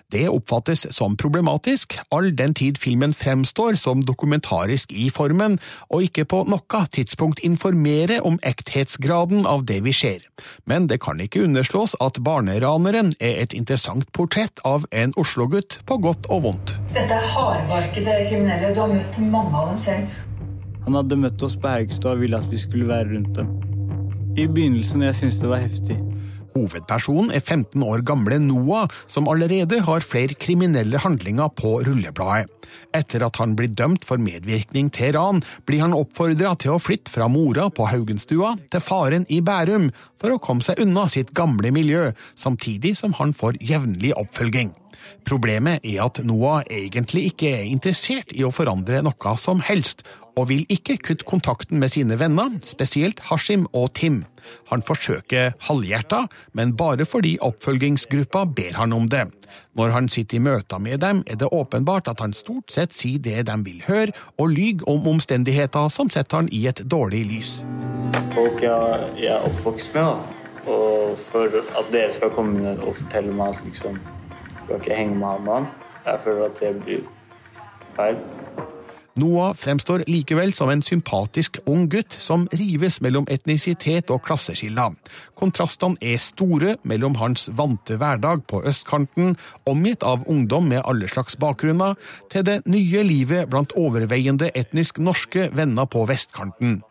Det 0.10 0.26
oppfattes 0.32 0.88
som 0.96 1.18
problematisk, 1.20 1.96
all 2.16 2.32
den 2.36 2.56
tid 2.58 2.80
filmen 2.82 3.14
fremstår 3.14 3.78
som 3.80 4.02
dokumentarisk 4.06 4.92
i 4.92 5.10
formen, 5.14 5.60
og 5.94 6.08
ikke 6.10 6.26
på 6.30 6.42
noe 6.50 6.84
tidspunkt 6.96 7.44
informerer 7.46 8.26
om 8.26 8.40
ekthetsgraden 8.42 9.46
av 9.46 9.68
det 9.70 9.84
vi 9.86 9.94
ser. 9.94 10.26
Men 10.66 10.90
det 10.90 11.02
kan 11.06 11.22
ikke 11.22 11.46
underslås 11.46 11.96
at 12.02 12.22
Barneraneren 12.26 13.14
er 13.20 13.44
et 13.44 13.54
interessant 13.54 14.10
portrett 14.18 14.64
av 14.66 14.90
en 14.92 15.14
Oslo-gutt 15.20 15.84
på 15.86 16.02
godt 16.02 16.30
og 16.34 16.48
vondt. 16.50 16.80
Dette 16.90 17.14
er 17.14 17.26
hardbarkede 17.36 18.14
kriminelle. 18.30 18.74
Du 18.74 18.82
har 18.82 18.90
møtt 18.90 19.18
mange 19.22 19.54
av 19.54 19.68
dem 19.70 19.82
selv. 19.84 20.20
Han 20.88 20.96
hadde 20.98 21.20
møtt 21.22 21.44
oss 21.46 21.58
på 21.60 21.70
Haugstad 21.70 22.16
og 22.16 22.24
ville 22.24 22.38
at 22.40 22.50
vi 22.50 22.58
skulle 22.58 22.88
være 22.90 23.12
rundt 23.12 23.36
dem. 23.38 23.52
I 24.38 24.48
begynnelsen 24.48 25.04
jeg 25.06 25.20
syntes 25.20 25.38
det 25.44 25.52
var 25.52 25.62
heftig. 25.62 26.00
Hovedpersonen 26.56 27.34
er 27.36 27.44
15 27.44 27.84
år 27.86 28.04
gamle 28.08 28.40
Noah, 28.44 28.90
som 29.08 29.30
allerede 29.32 29.82
har 29.86 30.06
flere 30.06 30.38
kriminelle 30.40 31.02
handlinger 31.02 31.52
på 31.56 31.80
rullebladet. 31.88 32.50
Etter 32.94 33.24
at 33.26 33.38
han 33.42 33.56
blir 33.58 33.72
dømt 33.74 34.06
for 34.06 34.22
medvirkning 34.22 34.92
til 34.94 35.16
ran, 35.18 35.42
blir 35.66 35.84
han 35.84 35.96
oppfordra 35.98 36.56
til 36.60 36.76
å 36.76 36.82
flytte 36.82 37.14
fra 37.14 37.30
mora 37.32 37.70
på 37.74 37.88
Haugenstua 37.90 38.56
til 38.70 38.84
faren 38.84 39.26
i 39.30 39.42
Bærum, 39.46 39.90
for 40.20 40.36
å 40.36 40.42
komme 40.44 40.66
seg 40.66 40.82
unna 40.84 41.08
sitt 41.10 41.34
gamle 41.38 41.72
miljø, 41.74 42.10
samtidig 42.38 42.96
som 43.00 43.16
han 43.18 43.34
får 43.38 43.62
jevnlig 43.64 44.14
oppfølging. 44.20 44.76
Problemet 45.28 45.84
er 45.88 46.04
at 46.04 46.22
Noah 46.26 46.64
egentlig 46.70 47.30
ikke 47.32 47.52
er 47.60 47.70
interessert 47.70 48.34
i 48.36 48.46
å 48.46 48.54
forandre 48.54 49.02
noe 49.06 49.36
som 49.40 49.64
helst, 49.64 50.04
og 50.38 50.50
vil 50.50 50.66
ikke 50.70 50.98
kutte 50.98 51.26
kontakten 51.28 51.80
med 51.80 51.94
sine 51.94 52.18
venner, 52.20 52.60
spesielt 52.66 53.22
Hashim 53.30 53.66
og 53.74 53.94
Tim. 53.98 54.24
Han 54.72 54.84
forsøker 54.86 55.54
halvhjerta, 55.68 56.26
men 56.54 56.76
bare 56.78 57.06
fordi 57.06 57.38
oppfølgingsgruppa 57.42 58.46
ber 58.56 58.78
han 58.80 58.94
om 58.94 59.10
det. 59.10 59.28
Når 59.76 59.96
han 59.96 60.10
sitter 60.10 60.38
i 60.38 60.44
møter 60.44 60.78
med 60.78 61.02
dem, 61.02 61.24
er 61.28 61.36
det 61.36 61.50
åpenbart 61.52 62.08
at 62.08 62.22
han 62.22 62.34
stort 62.34 62.72
sett 62.72 62.94
sier 62.94 63.20
det 63.20 63.48
de 63.50 63.58
vil 63.66 63.84
høre, 63.88 64.14
og 64.38 64.54
lyver 64.54 64.88
om 64.90 65.08
omstendigheter 65.08 65.90
som 65.90 66.10
setter 66.10 66.44
han 66.44 66.50
i 66.52 66.66
et 66.68 66.84
dårlig 66.86 67.26
lys. 67.30 67.58
Folk 68.34 68.64
jeg, 68.64 69.12
jeg 69.18 69.34
er 69.36 69.46
oppvokst 69.50 69.94
med, 69.96 70.06
da. 70.06 70.72
og 70.72 71.20
for 71.32 71.62
at 71.82 71.94
dere 71.94 72.14
skal 72.14 72.34
komme 72.36 72.62
ned 72.64 72.82
og 72.86 72.98
fortelle 73.02 73.34
meg 73.34 73.56
at 73.58 73.66
liksom, 73.66 74.00
du 74.00 74.66
skal 74.66 74.82
ikke 74.82 74.98
henge 74.98 75.20
med 75.20 75.50
han 75.50 75.70
jeg 76.06 76.20
føler 76.24 76.46
at 76.46 76.60
det 76.60 76.76
blir 76.84 77.00
feil. 77.96 78.18
Noah 79.20 79.54
fremstår 79.58 80.04
likevel 80.08 80.54
som 80.54 80.70
en 80.70 80.84
sympatisk 80.86 81.58
ung 81.70 81.88
gutt 81.90 82.14
som 82.22 82.46
rives 82.56 83.00
mellom 83.02 83.28
etnisitet 83.32 84.12
og 84.14 84.22
klasseskiller. 84.28 84.94
Kontrastene 85.40 85.98
er 86.02 86.22
store 86.24 86.76
mellom 86.88 87.18
hans 87.20 87.48
vante 87.58 87.98
hverdag 88.00 88.46
på 88.52 88.62
østkanten, 88.70 89.36
omgitt 89.70 90.06
av 90.06 90.26
ungdom 90.30 90.70
med 90.70 90.84
alle 90.86 91.10
slags 91.10 91.38
bakgrunner, 91.40 91.98
til 92.32 92.46
det 92.48 92.62
nye 92.70 93.04
livet 93.08 93.50
blant 93.50 93.76
overveiende 93.80 94.52
etnisk 94.56 95.02
norske 95.04 95.50
venner 95.56 95.90
på 95.90 96.06
vestkanten. 96.10 96.82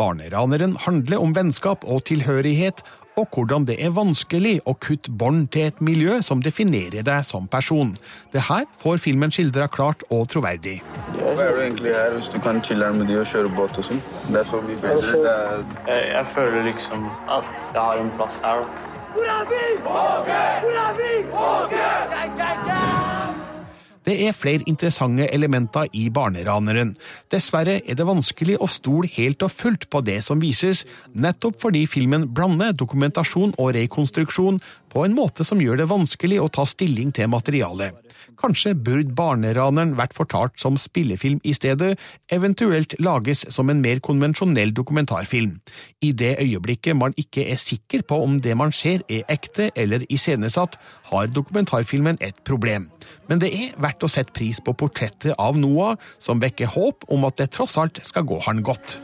Barneraneren 0.00 0.76
handler 0.84 1.22
om 1.22 1.34
vennskap 1.36 1.84
og 1.86 2.04
tilhørighet, 2.08 2.82
og 3.18 3.26
hvordan 3.34 3.66
det 3.66 3.76
er 3.82 3.94
vanskelig 3.94 4.58
å 4.68 4.74
kutte 4.78 5.10
bånd 5.10 5.48
til 5.54 5.68
et 5.68 5.80
miljø 5.84 6.20
som 6.22 6.42
definerer 6.44 7.02
deg 7.06 7.26
som 7.26 7.48
person. 7.50 7.94
Det 8.32 8.44
her 8.48 8.66
får 8.82 9.02
filmen 9.02 9.34
skildra 9.34 9.66
klart 9.66 10.04
og 10.14 10.28
troverdig. 10.32 10.78
Hvorfor 11.16 11.42
er 11.44 11.56
du 11.56 11.62
egentlig 11.64 11.94
her 11.96 12.14
hvis 12.14 12.30
du 12.32 12.38
kan 12.44 12.62
chille 12.64 12.92
med 12.94 13.10
de 13.10 13.18
og 13.20 13.26
kjøre 13.32 13.52
båt 13.58 13.78
og 13.80 13.88
sånn? 13.90 14.02
Det 14.30 14.42
er 14.42 14.50
så 14.52 14.62
mye 14.62 14.80
bedre. 14.84 15.22
Det 15.26 15.34
er... 15.34 15.62
Jeg, 15.90 16.08
jeg 16.14 16.32
føler 16.36 16.68
liksom 16.70 17.08
at 17.26 17.54
jeg 17.74 17.82
har 17.82 18.02
en 18.04 18.12
plass 18.20 18.42
her. 18.46 18.66
Hvor 19.14 19.30
er 19.36 19.46
vi? 19.52 19.62
Åge! 19.82 20.42
Hvor 20.64 20.82
er 20.86 20.98
vi? 21.02 21.14
Åge! 21.46 21.86
Ja, 21.86 22.26
ja, 22.38 22.52
gang! 22.66 23.17
Det 24.08 24.14
er 24.24 24.32
flere 24.32 24.64
interessante 24.64 25.26
elementer 25.36 25.90
i 25.92 26.06
Barneraneren. 26.08 26.94
Dessverre 27.28 27.74
er 27.84 27.96
det 27.98 28.06
vanskelig 28.08 28.54
å 28.56 28.68
stole 28.72 29.10
helt 29.18 29.44
og 29.44 29.52
fullt 29.52 29.84
på 29.92 30.00
det 30.00 30.22
som 30.24 30.40
vises, 30.40 30.86
nettopp 31.12 31.58
fordi 31.60 31.82
filmen 31.84 32.24
blander 32.32 32.72
dokumentasjon 32.72 33.52
og 33.58 33.74
rekonstruksjon 33.76 34.62
på 34.92 35.04
en 35.04 35.16
måte 35.16 35.44
som 35.46 35.60
gjør 35.62 35.80
det 35.80 35.88
vanskelig 35.90 36.40
å 36.42 36.50
ta 36.52 36.64
stilling 36.68 37.12
til 37.16 37.30
materialet. 37.32 37.96
Kanskje 38.38 38.74
burde 38.74 39.14
Barneraneren 39.18 39.96
vært 39.98 40.14
fortalt 40.14 40.58
som 40.60 40.76
spillefilm 40.78 41.40
i 41.42 41.54
stedet, 41.56 41.96
eventuelt 42.30 42.94
lages 43.02 43.44
som 43.54 43.70
en 43.70 43.80
mer 43.82 43.98
konvensjonell 44.04 44.70
dokumentarfilm. 44.76 45.56
I 46.04 46.12
det 46.12 46.36
øyeblikket 46.42 46.96
man 46.96 47.16
ikke 47.18 47.48
er 47.50 47.58
sikker 47.58 48.04
på 48.06 48.20
om 48.22 48.38
det 48.44 48.54
man 48.58 48.72
ser 48.72 49.02
er 49.08 49.26
ekte 49.32 49.70
eller 49.74 50.06
iscenesatt, 50.08 50.78
har 51.10 51.32
dokumentarfilmen 51.34 52.20
et 52.20 52.38
problem. 52.46 52.88
Men 53.28 53.42
det 53.42 53.50
er 53.54 53.74
verdt 53.80 54.06
å 54.06 54.12
sette 54.12 54.34
pris 54.36 54.60
på 54.62 54.76
portrettet 54.78 55.34
av 55.38 55.58
Noah, 55.58 55.96
som 56.22 56.42
vekker 56.42 56.70
håp 56.76 57.08
om 57.08 57.26
at 57.26 57.40
det 57.40 57.50
tross 57.56 57.78
alt 57.80 57.98
skal 58.06 58.28
gå 58.28 58.38
han 58.46 58.62
godt. 58.62 59.00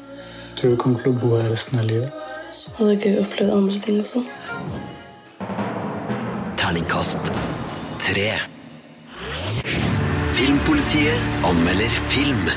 Tror 0.54 0.76
du 0.76 0.78
kommer 0.78 1.02
til 1.02 1.10
å 1.10 1.18
bo 1.18 1.34
her 1.34 1.50
resten 1.50 1.82
av 1.82 1.90
livet? 1.90 2.22
Det 2.64 2.78
hadde 2.78 2.94
gøy 3.02 3.18
å 3.18 3.22
oppleve 3.24 3.56
andre 3.58 3.82
ting 3.82 3.98
også. 4.00 4.22
Terningkast 6.64 7.28
tre. 7.98 8.40
Filmpolitiet 10.32 11.20
anmelder 11.42 11.92
film. 12.08 12.48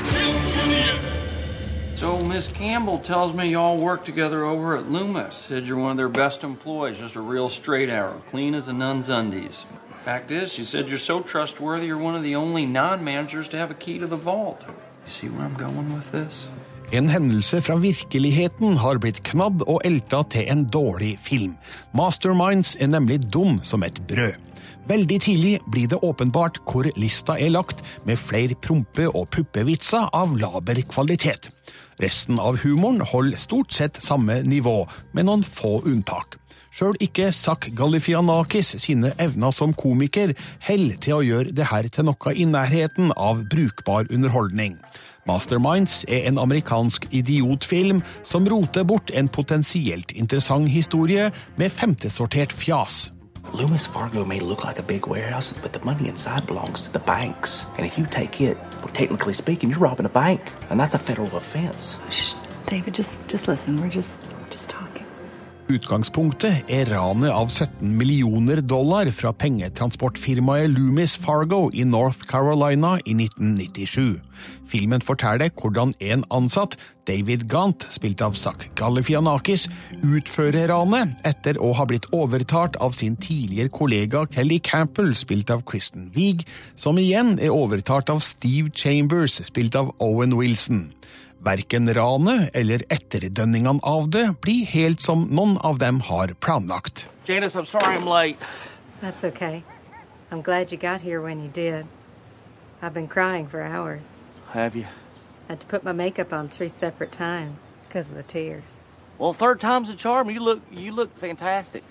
So 1.94 2.18
Miss 2.20 2.50
Campbell 2.50 3.00
tells 3.00 3.34
me 3.34 3.50
y'all 3.50 3.76
work 3.76 4.06
together 4.06 4.46
over 4.46 4.78
at 4.78 4.88
Loomis. 4.88 5.34
Said 5.34 5.66
you're 5.66 5.76
one 5.76 5.90
of 5.90 5.98
their 5.98 6.08
best 6.08 6.42
employees, 6.42 6.96
just 6.96 7.16
a 7.16 7.20
real 7.20 7.50
straight 7.50 7.90
arrow, 7.90 8.22
clean 8.28 8.54
as 8.54 8.68
a 8.68 8.72
nun's 8.72 9.10
undies. 9.10 9.66
Fact 10.04 10.30
is, 10.30 10.54
she 10.54 10.64
said 10.64 10.88
you're 10.88 10.96
so 10.96 11.20
trustworthy 11.20 11.88
you're 11.88 11.98
one 11.98 12.14
of 12.14 12.22
the 12.22 12.34
only 12.34 12.64
non-managers 12.64 13.46
to 13.48 13.58
have 13.58 13.70
a 13.70 13.74
key 13.74 13.98
to 13.98 14.06
the 14.06 14.16
vault. 14.16 14.64
You 14.66 14.74
see 15.04 15.28
where 15.28 15.44
I'm 15.44 15.52
going 15.52 15.94
with 15.94 16.12
this? 16.12 16.48
En 16.88 17.08
hendelse 17.12 17.58
fra 17.60 17.74
virkeligheten 17.76 18.78
har 18.80 18.96
blitt 18.96 19.18
knadd 19.28 19.60
og 19.68 19.82
elta 19.84 20.22
til 20.32 20.46
en 20.48 20.62
dårlig 20.72 21.18
film. 21.20 21.58
Masterminds 21.92 22.78
er 22.80 22.88
nemlig 22.88 23.18
dum 23.28 23.58
som 23.60 23.84
et 23.84 23.98
brød. 24.08 24.38
Veldig 24.88 25.18
tidlig 25.20 25.58
blir 25.68 25.90
det 25.92 25.98
åpenbart 26.00 26.62
hvor 26.64 26.88
lista 26.96 27.36
er 27.36 27.52
lagt, 27.52 27.82
med 28.08 28.16
flere 28.16 28.56
prompe- 28.56 29.10
og 29.12 29.28
puppevitser 29.28 30.08
av 30.16 30.32
laber 30.40 30.80
kvalitet. 30.88 31.50
Resten 32.00 32.40
av 32.40 32.56
humoren 32.64 33.04
holder 33.04 33.36
stort 33.42 33.76
sett 33.76 34.00
samme 34.00 34.40
nivå, 34.48 34.86
med 35.12 35.28
noen 35.28 35.44
få 35.44 35.82
unntak. 35.84 36.38
Sjøl 36.72 36.96
ikke 37.04 37.28
Zack 37.36 37.68
Galifianakis 37.76 38.78
sine 38.80 39.12
evner 39.20 39.52
som 39.52 39.74
komiker 39.76 40.32
holder 40.64 40.96
til 41.04 41.18
å 41.18 41.24
gjøre 41.26 41.52
det 41.52 41.68
her 41.68 41.88
til 41.92 42.08
noe 42.08 42.32
i 42.32 42.48
nærheten 42.48 43.12
av 43.12 43.44
brukbar 43.52 44.08
underholdning. 44.08 44.78
Masterminds 45.28 46.04
er 46.08 46.24
en 46.28 46.38
amerikansk 46.40 47.04
idiotfilm 47.12 48.00
som 48.24 48.48
roter 48.48 48.86
bort 48.88 49.12
en 49.14 49.28
potensielt 49.28 50.12
interessant 50.16 50.68
historie 50.72 51.30
med 51.56 51.70
femtesortert 51.70 52.52
fjas. 52.52 53.10
Loomis 53.54 53.86
Fargo 53.88 54.24
may 54.24 54.40
look 54.40 54.64
like 54.64 54.78
a 54.78 54.82
big 54.82 55.06
warehouse, 55.06 55.54
but 55.62 55.72
the 55.72 55.80
money 55.84 56.08
inside 56.08 56.46
belongs 56.46 56.82
to 56.82 56.92
the 56.92 57.04
banks. 57.06 57.64
And 57.78 57.86
if 57.86 57.98
you 57.98 58.06
take 58.10 58.40
it, 58.40 58.58
well, 58.82 58.92
technically 58.92 59.32
speaking, 59.32 59.70
you're 59.70 59.80
robbing 59.80 60.06
a 60.06 60.10
bank, 60.10 60.40
and 60.70 60.78
that's 60.80 60.94
a 60.94 60.98
federal 60.98 61.34
offense. 61.36 61.98
Shh, 62.10 62.34
David, 62.66 62.94
just 62.94 63.18
just 63.28 63.48
listen. 63.48 63.76
We're 63.76 63.88
just 63.88 64.20
just 64.50 64.68
talking. 64.70 64.87
Utgangspunktet 65.68 66.70
er 66.72 66.88
ranet 66.88 67.28
av 67.28 67.50
17 67.52 67.90
millioner 67.92 68.62
dollar 68.64 69.10
fra 69.12 69.34
pengetransportfirmaet 69.36 70.70
Loomis 70.72 71.12
Fargo 71.20 71.66
i 71.76 71.84
North 71.84 72.24
Carolina 72.30 72.94
i 73.04 73.12
1997. 73.12 74.16
Filmen 74.72 75.04
forteller 75.04 75.52
hvordan 75.60 75.92
en 76.00 76.24
ansatt, 76.32 76.78
David 77.04 77.44
Gant, 77.52 77.84
spilt 77.92 78.24
av 78.24 78.32
Zack 78.40 78.64
Galifianakis, 78.80 79.66
utfører 80.00 80.72
ranet 80.72 81.12
etter 81.28 81.60
å 81.60 81.74
ha 81.76 81.84
blitt 81.88 82.08
overtalt 82.16 82.80
av 82.80 82.96
sin 82.96 83.20
tidligere 83.20 83.68
kollega 83.68 84.24
Kelly 84.32 84.62
Campbell, 84.64 85.12
spilt 85.12 85.52
av 85.52 85.66
Kristen 85.68 86.08
Wiig, 86.16 86.46
som 86.80 86.96
igjen 86.96 87.36
er 87.36 87.52
overtalt 87.52 88.08
av 88.08 88.24
Steve 88.24 88.72
Chambers, 88.72 89.42
spilt 89.52 89.76
av 89.76 89.92
Owen 90.00 90.32
Wilson. 90.40 90.86
Verken 91.38 91.94
ranet 91.94 92.50
eller 92.54 92.82
etterdønningene 92.90 93.80
av 93.86 94.08
det 94.10 94.26
blir 94.42 94.66
helt 94.66 95.02
som 95.04 95.28
noen 95.30 95.56
av 95.62 95.78
dem 95.78 96.00
har 96.08 96.34
planlagt. 96.42 97.06
Janice, 97.26 97.54
I'm 97.54 97.66
sorry 97.66 97.94
I'm 97.94 98.06
late. 98.06 98.38
That's 99.00 99.24
okay. 99.24 99.62
I'm 100.30 100.42
glad 100.42 100.72
you 100.72 100.78
got 100.78 101.00
here 101.00 101.20
when 101.20 101.40
you 101.40 101.48
did. 101.48 101.86
I've 102.82 102.94
been 102.94 103.08
crying 103.08 103.46
for 103.46 103.62
hours. 103.62 104.20
Have 104.52 104.76
you? 104.76 104.86
Had 105.48 105.60
to 105.60 105.66
put 105.66 105.84
my 105.84 105.92
makeup 105.92 106.32
on 106.32 106.48
three 106.48 106.68
separate 106.68 107.12
times 107.12 107.60
because 107.86 108.08
of 108.10 108.16
the 108.16 108.22
tears. 108.22 108.78
Well, 109.18 109.32
third 109.32 109.60
time's 109.60 109.88
a 109.88 109.94
charm. 109.94 110.30
You 110.30 110.40
look 110.40 110.60
you 110.70 110.92
look 110.92 111.16
fantastic. 111.16 111.82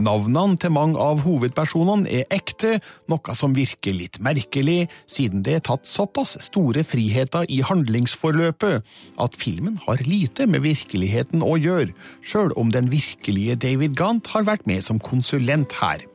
Navnene 0.00 0.56
til 0.56 0.72
mange 0.72 0.96
av 0.96 1.20
hovedpersonene 1.26 2.08
er 2.20 2.28
ekte, 2.32 2.78
noe 3.10 3.34
som 3.36 3.52
virker 3.56 3.92
litt 3.92 4.16
merkelig, 4.24 4.86
siden 5.10 5.42
det 5.44 5.58
er 5.58 5.64
tatt 5.66 5.88
såpass 5.88 6.38
store 6.46 6.84
friheter 6.88 7.44
i 7.52 7.60
handlingsforløpet 7.66 8.86
at 9.20 9.36
filmen 9.36 9.76
har 9.84 10.00
lite 10.06 10.46
med 10.48 10.64
virkeligheten 10.64 11.44
å 11.44 11.58
gjøre, 11.60 11.92
sjøl 12.24 12.54
om 12.56 12.72
den 12.72 12.88
virkelige 12.92 13.58
David 13.60 13.98
Gant 14.00 14.30
har 14.32 14.48
vært 14.48 14.64
med 14.70 14.86
som 14.86 15.02
konsulent 15.04 15.76
her. 15.82 16.06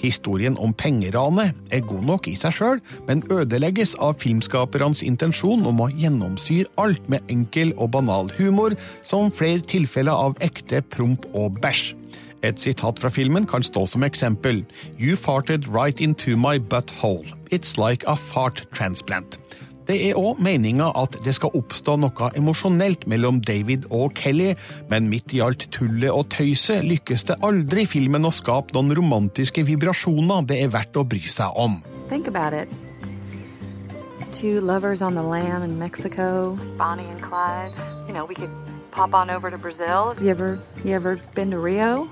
Historien 0.00 0.56
om 0.60 0.72
pengeranet 0.76 1.52
er 1.72 1.84
god 1.84 2.04
nok 2.08 2.28
i 2.32 2.36
seg 2.40 2.56
sjøl, 2.56 2.80
men 3.08 3.24
ødelegges 3.32 3.94
av 4.00 4.16
filmskapernes 4.24 5.04
intensjon 5.04 5.64
om 5.68 5.84
å 5.84 5.90
gjennomsyre 5.92 6.72
alt 6.80 7.12
med 7.12 7.24
enkel 7.32 7.76
og 7.76 7.92
banal 7.96 8.32
humor, 8.38 8.76
som 9.04 9.32
flere 9.32 9.64
tilfeller 9.68 10.16
av 10.28 10.40
ekte 10.44 10.80
promp 10.96 11.28
og 11.36 11.60
bæsj. 11.60 11.92
Et 12.44 12.60
sitat 12.60 13.00
fra 13.00 13.08
filmen 13.08 13.46
kan 13.48 13.64
stå 13.64 13.86
som 13.88 14.04
eksempel. 14.04 14.64
You 15.00 15.16
farted 15.16 15.68
right 15.68 16.00
into 16.00 16.36
my 16.36 16.58
butthole. 16.58 17.24
It's 17.50 17.78
like 17.78 18.04
a 18.06 18.16
fart 18.16 18.66
transplant. 18.74 19.38
Det 19.84 19.96
er 20.08 20.16
òg 20.16 20.38
meninga 20.40 20.86
at 20.96 21.18
det 21.24 21.34
skal 21.36 21.52
oppstå 21.58 21.98
noe 22.00 22.28
emosjonelt 22.38 23.04
mellom 23.10 23.42
David 23.44 23.84
og 23.92 24.14
Kelly, 24.16 24.54
men 24.88 25.10
midt 25.12 25.34
i 25.36 25.42
alt 25.44 25.66
tullet 25.76 26.08
og 26.08 26.30
tøyset 26.32 26.86
lykkes 26.88 27.26
det 27.28 27.36
aldri 27.44 27.84
filmen 27.88 28.24
å 28.24 28.32
skape 28.32 28.72
noen 28.76 28.94
romantiske 28.96 29.64
vibrasjoner 29.68 30.48
det 30.48 30.62
er 30.64 30.72
verdt 30.72 30.96
å 30.96 31.04
bry 31.04 31.20
seg 31.20 31.52
om. 31.52 31.82
Think 32.08 32.28
about 32.28 32.56
it. 32.56 32.68
Two 34.32 34.60
lovers 34.60 35.02
on 35.02 35.14
the 35.14 35.22
lam 35.22 35.62
in 35.62 35.78
Bonnie 35.78 37.04
and 37.04 37.22
Clyde. 37.22 37.72
You 38.08 38.14
know, 38.14 38.24
we 38.24 38.34
could 38.34 38.50
pop 38.90 39.14
on 39.14 39.28
over 39.28 39.50
to 39.50 39.58
Brazil. 39.58 40.16
You 40.20 40.30
ever, 40.30 40.58
you 40.84 40.94
ever 40.94 41.20
been 41.34 41.50
to 41.50 41.58
Rio? 41.58 42.08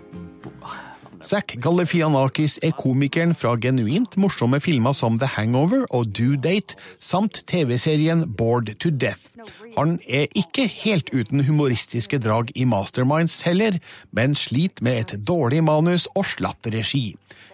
Zack 1.23 1.55
Galifianakis 1.63 2.59
er 2.67 2.75
komikeren 2.75 3.33
fra 3.39 3.55
genuint 3.61 4.17
morsomme 4.21 4.59
filmer 4.61 4.95
som 4.97 5.21
The 5.23 5.29
Hangover 5.37 5.87
og 5.95 6.11
Due 6.19 6.37
Date, 6.37 6.75
samt 6.99 7.45
TV-serien 7.47 8.27
Bored 8.37 8.75
to 8.83 8.91
Death. 8.91 9.32
Han 9.77 9.99
er 10.09 10.29
ikke 10.39 10.67
helt 10.69 11.13
uten 11.15 11.45
humoristiske 11.47 12.21
drag 12.23 12.53
i 12.55 12.67
Masterminds 12.69 13.41
heller, 13.47 13.79
men 14.11 14.37
sliter 14.39 14.85
med 14.85 15.01
et 15.01 15.27
dårlig 15.27 15.63
manus 15.65 16.09
og 16.15 16.27
slapp 16.35 16.69
regi. 16.73 17.13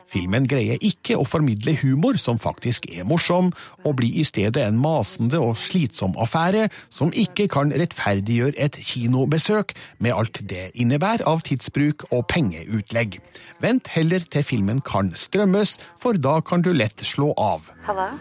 Filmen 0.09 0.47
greier 0.49 0.81
ikke 0.85 1.19
å 1.21 1.27
formidle 1.29 1.75
humor 1.83 2.17
som 2.21 2.39
faktisk 2.41 2.87
er 2.89 3.05
morsom, 3.09 3.51
og 3.85 3.99
blir 4.01 4.17
i 4.17 4.25
stedet 4.25 4.63
en 4.65 4.79
masende 4.81 5.41
og 5.43 5.59
slitsom 5.61 6.17
affære 6.21 6.69
som 6.89 7.13
ikke 7.13 7.49
kan 7.53 7.75
rettferdiggjøre 7.77 8.57
et 8.57 8.79
kinobesøk, 8.89 9.75
med 10.01 10.17
alt 10.17 10.41
det 10.49 10.71
innebærer 10.81 11.27
av 11.29 11.45
tidsbruk 11.45 12.07
og 12.09 12.25
pengeutlegg. 12.33 13.21
Vent 13.61 13.93
heller 13.93 14.25
til 14.33 14.47
filmen 14.49 14.81
kan 14.81 15.13
strømmes, 15.13 15.77
for 16.01 16.17
da 16.17 16.39
kan 16.41 16.65
du 16.65 16.73
lett 16.73 17.05
slå 17.05 17.35
av. 17.37 17.69
Hello? 17.85 18.15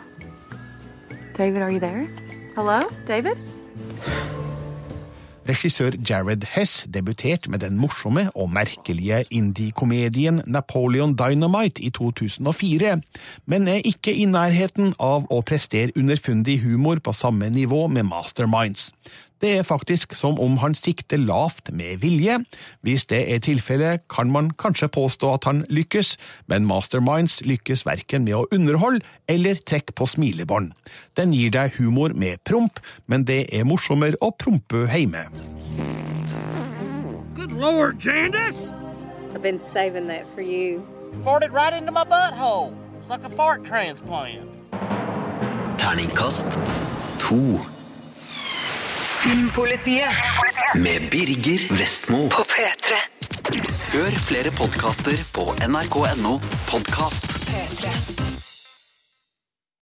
David, 1.37 1.61
are 1.61 1.71
you 1.71 1.79
there? 1.79 2.07
Hello? 2.57 2.81
David? 3.07 3.39
Regissør 5.47 5.95
Jared 6.09 6.43
Hess 6.51 6.83
debuterte 6.91 7.51
med 7.51 7.61
den 7.63 7.77
morsomme 7.79 8.25
og 8.35 8.49
merkelige 8.51 9.21
indie-komedien 9.31 10.41
Napoleon 10.45 11.13
Dynamite 11.15 11.83
i 11.87 11.89
2004, 11.89 12.97
men 13.45 13.67
er 13.71 13.85
ikke 13.87 14.11
i 14.11 14.25
nærheten 14.27 14.91
av 14.99 15.29
å 15.31 15.39
prestere 15.47 15.95
underfundig 15.95 16.59
humor 16.65 16.99
på 16.99 17.15
samme 17.15 17.47
nivå 17.53 17.85
med 17.87 18.09
Masterminds. 18.09 18.89
Det 19.41 19.51
er 19.57 19.65
faktisk 19.65 20.15
som 20.17 20.39
om 20.41 20.57
han 20.57 20.73
sikter 20.75 21.19
lavt 21.21 21.69
med 21.71 22.01
vilje. 22.01 22.39
Hvis 22.81 23.05
det 23.05 23.19
er 23.33 23.43
tilfellet, 23.45 24.07
kan 24.09 24.31
man 24.33 24.49
kanskje 24.57 24.89
påstå 24.89 25.33
at 25.33 25.45
han 25.45 25.65
lykkes, 25.69 26.15
men 26.49 26.65
Masterminds 26.65 27.41
lykkes 27.45 27.85
verken 27.85 28.25
med 28.25 28.39
å 28.39 28.47
underholde 28.51 29.05
eller 29.29 29.61
trekke 29.61 29.93
på 29.93 30.09
smilebånd. 30.09 30.73
Den 31.17 31.35
gir 31.37 31.53
deg 31.53 31.77
humor 31.77 32.15
med 32.17 32.41
promp, 32.49 32.81
men 33.05 33.27
det 33.29 33.45
er 33.53 33.67
morsommere 33.67 34.17
å 34.21 34.31
prompe 34.33 34.87
hjemme. 34.89 35.27
Good 37.37 37.53
Lord, 37.53 38.01
Jandis! 38.01 38.73
I've 39.33 39.43
been 39.43 39.61
saving 39.71 40.07
that 40.07 40.25
for 40.33 40.41
you. 40.41 40.81
Farted 41.23 41.53
right 41.53 41.73
into 41.73 41.91
my 41.91 42.03
butthole. 42.03 42.73
It's 42.99 43.09
like 43.09 43.23
a 43.23 43.29
fart 43.29 43.63
transplant. 43.63 44.49
Terningkast 45.77 46.57
to. 47.19 47.76
Filmpolitiet 49.27 50.07
Med 50.75 51.09
Birger 51.11 51.73
Vestmo. 51.79 52.29
på 52.29 52.43
P3. 52.47 52.95
Hør 53.93 54.15
flere 54.27 54.51
podkaster 54.55 55.19
på 55.35 55.49
nrk.no 55.67 56.37
podkast. 56.69 57.27
P3. 57.51 58.26